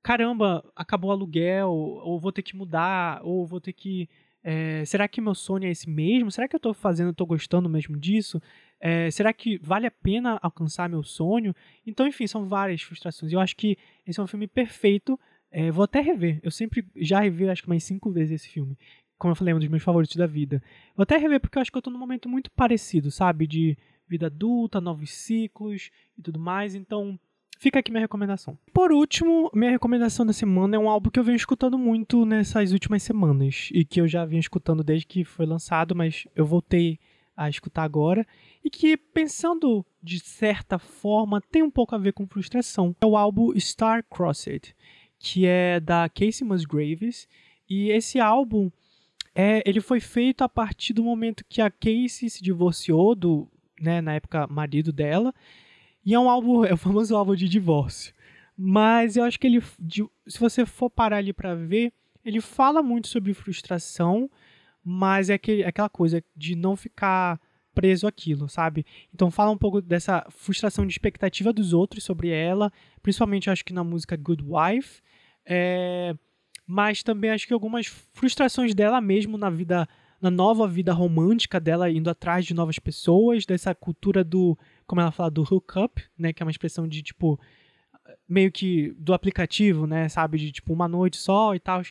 caramba, 0.03 0.65
acabou 0.75 1.11
o 1.11 1.13
aluguel, 1.13 1.71
ou 1.71 2.19
vou 2.19 2.33
ter 2.33 2.43
que 2.43 2.57
mudar, 2.57 3.21
ou 3.23 3.47
vou 3.47 3.61
ter 3.61 3.73
que. 3.73 4.09
É, 4.43 4.85
será 4.85 5.09
que 5.09 5.21
meu 5.21 5.35
sonho 5.35 5.65
é 5.65 5.71
esse 5.71 5.89
mesmo? 5.89 6.31
Será 6.31 6.47
que 6.47 6.55
eu 6.55 6.59
estou 6.59 6.73
fazendo, 6.75 7.11
estou 7.11 7.27
gostando 7.27 7.69
mesmo 7.69 7.97
disso? 7.97 8.41
É, 8.81 9.11
será 9.11 9.33
que 9.33 9.59
vale 9.59 9.87
a 9.87 9.91
pena 9.91 10.39
alcançar 10.43 10.89
meu 10.89 11.03
sonho? 11.03 11.55
Então, 11.85 12.07
enfim, 12.07 12.27
são 12.27 12.47
várias 12.47 12.83
frustrações. 12.83 13.33
Eu 13.33 13.41
acho 13.41 13.57
que 13.57 13.77
esse 14.07 14.21
é 14.21 14.23
um 14.23 14.27
filme 14.27 14.47
perfeito. 14.47 15.19
É, 15.51 15.71
vou 15.71 15.85
até 15.85 16.01
rever. 16.01 16.39
Eu 16.43 16.51
sempre 16.51 16.87
já 16.97 17.21
revi, 17.21 17.49
acho 17.49 17.63
que 17.63 17.69
mais 17.69 17.83
cinco 17.83 18.11
vezes 18.11 18.43
esse 18.43 18.49
filme 18.49 18.79
como 19.19 19.33
eu 19.33 19.37
falei, 19.37 19.55
um 19.55 19.59
dos 19.59 19.69
meus 19.69 19.83
favoritos 19.83 20.17
da 20.17 20.27
vida. 20.27 20.63
Vou 20.95 21.03
até 21.03 21.17
rever 21.17 21.41
porque 21.41 21.59
eu 21.59 21.63
acho 21.63 21.71
que 21.71 21.79
eu 21.79 21.83
tô 21.83 21.91
num 21.91 21.99
momento 21.99 22.29
muito 22.29 22.51
parecido, 22.51 23.11
sabe? 23.11 23.47
De 23.47 23.77
vida 24.09 24.27
adulta, 24.27 24.81
novos 24.81 25.11
ciclos 25.13 25.91
e 26.17 26.23
tudo 26.23 26.39
mais. 26.39 26.75
Então, 26.75 27.19
fica 27.59 27.79
aqui 27.79 27.91
minha 27.91 28.03
recomendação. 28.03 28.59
Por 28.73 28.93
último, 28.93 29.51
minha 29.55 29.71
recomendação 29.71 30.25
da 30.25 30.33
semana 30.33 30.77
é 30.77 30.79
um 30.79 30.89
álbum 30.89 31.11
que 31.11 31.19
eu 31.19 31.25
venho 31.25 31.37
escutando 31.37 31.79
muito 31.79 32.25
nessas 32.25 32.73
últimas 32.73 33.03
semanas 33.03 33.71
e 33.73 33.85
que 33.85 34.01
eu 34.01 34.07
já 34.07 34.25
vinha 34.25 34.41
escutando 34.41 34.85
desde 34.85 35.07
que 35.07 35.25
foi 35.25 35.47
lançado, 35.47 35.95
mas 35.95 36.27
eu 36.35 36.45
voltei 36.45 36.99
a 37.37 37.51
escutar 37.51 37.83
agora 37.83 38.27
e 38.65 38.71
que, 38.71 38.97
pensando 38.97 39.85
de 40.03 40.19
certa 40.21 40.79
forma, 40.79 41.41
tem 41.41 41.63
um 41.63 41.71
pouco 41.71 41.95
a 41.95 41.99
ver 41.99 42.13
com 42.13 42.27
frustração. 42.27 42.97
É 43.01 43.07
o 43.07 43.17
álbum 43.17 43.53
Star 43.59 44.05
Crossed, 44.09 44.75
que 45.19 45.45
é 45.47 45.79
da 45.79 46.09
Casey 46.09 46.47
Musgraves. 46.47 47.29
E 47.69 47.91
esse 47.91 48.21
álbum 48.21 48.71
é, 49.39 49.63
ele 49.67 49.83
foi 49.83 50.01
feito 50.01 50.43
a 50.43 50.49
partir 50.49 50.95
do 50.95 51.05
momento 51.05 51.45
que 51.47 51.61
a 51.61 51.71
Casey 51.71 52.31
se 52.31 52.43
divorciou 52.43 53.15
do, 53.15 53.47
né, 53.79 54.01
na 54.01 54.15
época, 54.15 54.47
marido 54.47 54.91
dela. 54.91 55.35
E 56.03 56.15
é 56.15 56.19
um 56.19 56.31
álbum, 56.31 56.65
é 56.65 56.73
o 56.73 56.77
famoso 56.79 57.15
álbum 57.15 57.35
de 57.35 57.47
divórcio. 57.47 58.15
Mas 58.57 59.15
eu 59.15 59.25
acho 59.25 59.39
que 59.39 59.47
ele, 59.47 59.63
se 60.27 60.41
você 60.41 60.65
for 60.65 60.89
parar 60.89 61.19
ali 61.19 61.35
para 61.35 61.55
ver, 61.55 61.93
ele 62.25 62.41
fala 62.41 62.83
muito 62.83 63.09
sobre 63.09 63.35
frustração, 63.35 64.31
mas 64.83 65.29
é 65.29 65.35
aquele, 65.35 65.65
aquela 65.65 65.91
coisa 65.91 66.25
de 66.35 66.57
não 66.57 66.75
ficar 66.75 67.39
preso 67.75 68.07
aquilo, 68.07 68.49
sabe? 68.49 68.87
Então 69.15 69.31
fala 69.31 69.51
um 69.51 69.59
pouco 69.59 69.83
dessa 69.83 70.25
frustração 70.31 70.87
de 70.87 70.93
expectativa 70.95 71.53
dos 71.53 71.75
outros 71.75 72.05
sobre 72.05 72.31
ela, 72.31 72.73
principalmente 73.03 73.51
acho 73.51 73.63
que 73.63 73.75
na 73.75 73.85
música 73.85 74.17
Good 74.17 74.43
Wife. 74.43 75.03
É, 75.45 76.15
mas 76.67 77.03
também 77.03 77.31
acho 77.31 77.47
que 77.47 77.53
algumas 77.53 77.87
frustrações 77.87 78.75
dela 78.75 79.01
mesmo 79.01 79.39
na 79.39 79.49
vida, 79.49 79.89
na 80.21 80.31
nova 80.31 80.67
vida 80.67 80.93
romântica 80.93 81.61
dela, 81.61 81.91
indo 81.91 82.11
atrás 82.11 82.45
de 82.45 82.55
novas 82.55 82.79
pessoas, 82.79 83.47
dessa 83.47 83.75
cultura 83.75 84.25
do, 84.25 84.59
como 84.87 85.01
ela 85.01 85.13
fala, 85.13 85.31
do 85.31 85.43
hookup, 85.43 86.03
né, 86.19 86.33
que 86.33 86.43
é 86.43 86.45
uma 86.45 86.51
expressão 86.51 86.89
de 86.89 87.03
tipo 87.03 87.39
meio 88.29 88.51
que 88.51 88.93
do 88.99 89.15
aplicativo, 89.15 89.87
né, 89.87 90.09
sabe, 90.09 90.39
de 90.39 90.53
tipo 90.53 90.73
uma 90.73 90.89
noite 90.89 91.17
só 91.17 91.55
e 91.55 91.61
tal. 91.61 91.83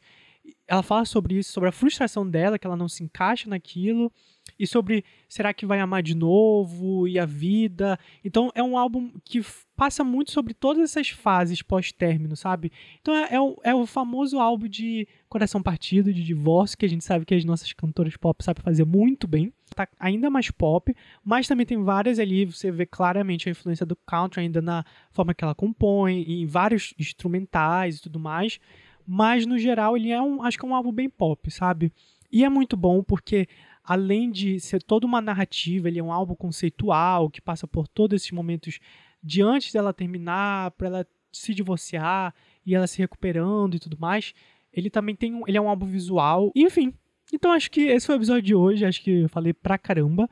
Ela 0.67 0.83
fala 0.83 1.05
sobre 1.05 1.35
isso, 1.35 1.51
sobre 1.51 1.69
a 1.69 1.71
frustração 1.71 2.27
dela, 2.27 2.57
que 2.57 2.65
ela 2.65 2.75
não 2.75 2.87
se 2.87 3.03
encaixa 3.03 3.49
naquilo 3.49 4.11
e 4.57 4.65
sobre 4.65 5.03
será 5.27 5.53
que 5.53 5.65
vai 5.65 5.79
amar 5.79 6.01
de 6.01 6.15
novo 6.15 7.07
e 7.07 7.19
a 7.19 7.25
vida. 7.25 7.99
Então 8.23 8.51
é 8.55 8.63
um 8.63 8.77
álbum 8.77 9.11
que 9.23 9.43
passa 9.75 10.03
muito 10.03 10.31
sobre 10.31 10.53
todas 10.53 10.83
essas 10.83 11.09
fases 11.09 11.61
pós-término, 11.61 12.35
sabe? 12.35 12.71
Então 13.01 13.13
é, 13.13 13.35
é, 13.35 13.41
o, 13.41 13.57
é 13.63 13.75
o 13.75 13.85
famoso 13.85 14.39
álbum 14.39 14.67
de 14.67 15.07
coração 15.27 15.61
partido, 15.61 16.13
de 16.13 16.23
divórcio, 16.23 16.77
que 16.77 16.85
a 16.85 16.89
gente 16.89 17.03
sabe 17.03 17.25
que 17.25 17.35
as 17.35 17.43
nossas 17.43 17.73
cantoras 17.73 18.15
pop 18.15 18.41
sabem 18.43 18.63
fazer 18.63 18.85
muito 18.85 19.27
bem. 19.27 19.51
Tá 19.75 19.87
ainda 19.99 20.29
mais 20.29 20.49
pop, 20.51 20.95
mas 21.23 21.47
também 21.47 21.65
tem 21.65 21.83
várias 21.83 22.19
ali, 22.19 22.45
você 22.45 22.71
vê 22.71 22.85
claramente 22.85 23.49
a 23.49 23.51
influência 23.51 23.85
do 23.85 23.95
country 23.95 24.41
ainda 24.41 24.61
na 24.61 24.85
forma 25.11 25.33
que 25.33 25.43
ela 25.43 25.55
compõe, 25.55 26.21
em 26.21 26.45
vários 26.45 26.93
instrumentais 26.97 27.97
e 27.97 28.01
tudo 28.03 28.19
mais. 28.19 28.59
Mas 29.07 29.45
no 29.45 29.57
geral 29.57 29.95
ele 29.95 30.11
é 30.11 30.21
um, 30.21 30.43
acho 30.43 30.57
que 30.57 30.65
é 30.65 30.67
um 30.67 30.75
álbum 30.75 30.91
bem 30.91 31.09
pop, 31.09 31.49
sabe? 31.51 31.91
E 32.31 32.43
é 32.43 32.49
muito 32.49 32.75
bom 32.75 33.03
porque 33.03 33.47
além 33.83 34.31
de 34.31 34.59
ser 34.59 34.81
toda 34.81 35.05
uma 35.05 35.21
narrativa, 35.21 35.87
ele 35.87 35.99
é 35.99 36.03
um 36.03 36.11
álbum 36.11 36.35
conceitual 36.35 37.29
que 37.29 37.39
passa 37.39 37.67
por 37.67 37.87
todos 37.87 38.15
esses 38.15 38.31
momentos 38.31 38.79
de 39.23 39.41
antes 39.41 39.71
dela 39.71 39.93
terminar, 39.93 40.71
para 40.71 40.87
ela 40.87 41.07
se 41.31 41.53
divorciar 41.53 42.33
e 42.65 42.73
ela 42.73 42.87
se 42.87 42.97
recuperando 42.97 43.75
e 43.75 43.79
tudo 43.79 43.97
mais. 43.99 44.33
Ele 44.73 44.89
também 44.89 45.15
tem 45.15 45.33
um, 45.33 45.43
ele 45.47 45.57
é 45.57 45.61
um 45.61 45.69
álbum 45.69 45.85
visual, 45.85 46.51
enfim. 46.55 46.93
Então 47.33 47.51
acho 47.51 47.69
que 47.71 47.81
esse 47.81 48.05
foi 48.05 48.15
o 48.15 48.19
episódio 48.19 48.41
de 48.41 48.55
hoje, 48.55 48.85
acho 48.85 49.01
que 49.01 49.11
eu 49.11 49.29
falei 49.29 49.53
pra 49.53 49.77
caramba. 49.77 50.29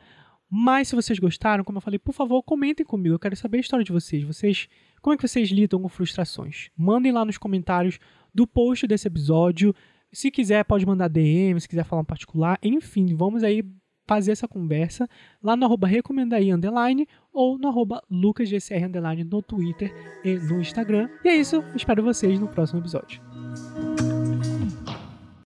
Mas 0.49 0.89
se 0.89 0.95
vocês 0.95 1.17
gostaram, 1.17 1.63
como 1.63 1.79
eu 1.79 1.81
falei, 1.81 1.97
por 1.97 2.13
favor, 2.13 2.43
comentem 2.43 2.85
comigo. 2.85 3.15
Eu 3.15 3.19
quero 3.19 3.35
saber 3.35 3.57
a 3.57 3.61
história 3.61 3.83
de 3.83 3.91
vocês. 3.91 4.23
Vocês, 4.23 4.69
como 5.01 5.15
é 5.15 5.17
que 5.17 5.27
vocês 5.27 5.49
lidam 5.49 5.81
com 5.81 5.89
frustrações? 5.89 6.69
Mandem 6.77 7.11
lá 7.11 7.25
nos 7.25 7.39
comentários 7.39 7.99
do 8.33 8.47
post 8.47 8.87
desse 8.87 9.07
episódio. 9.07 9.73
Se 10.11 10.29
quiser, 10.29 10.63
pode 10.63 10.85
mandar 10.85 11.07
DM, 11.07 11.59
se 11.59 11.67
quiser 11.67 11.83
falar 11.83 12.01
um 12.01 12.05
particular. 12.05 12.57
Enfim, 12.61 13.15
vamos 13.15 13.43
aí 13.43 13.63
fazer 14.05 14.31
essa 14.31 14.47
conversa 14.47 15.07
lá 15.41 15.55
no 15.55 15.65
arroba 15.65 15.87
recomendaí 15.87 16.51
underline 16.51 17.07
ou 17.31 17.57
no 17.57 17.67
arroba 17.67 18.03
lucasgcr 18.09 18.85
underline 18.85 19.23
no 19.23 19.41
Twitter 19.41 19.93
e 20.23 20.35
no 20.35 20.59
Instagram. 20.59 21.09
E 21.23 21.29
é 21.29 21.35
isso, 21.35 21.63
espero 21.75 22.03
vocês 22.03 22.39
no 22.39 22.47
próximo 22.47 22.79
episódio. 22.79 23.21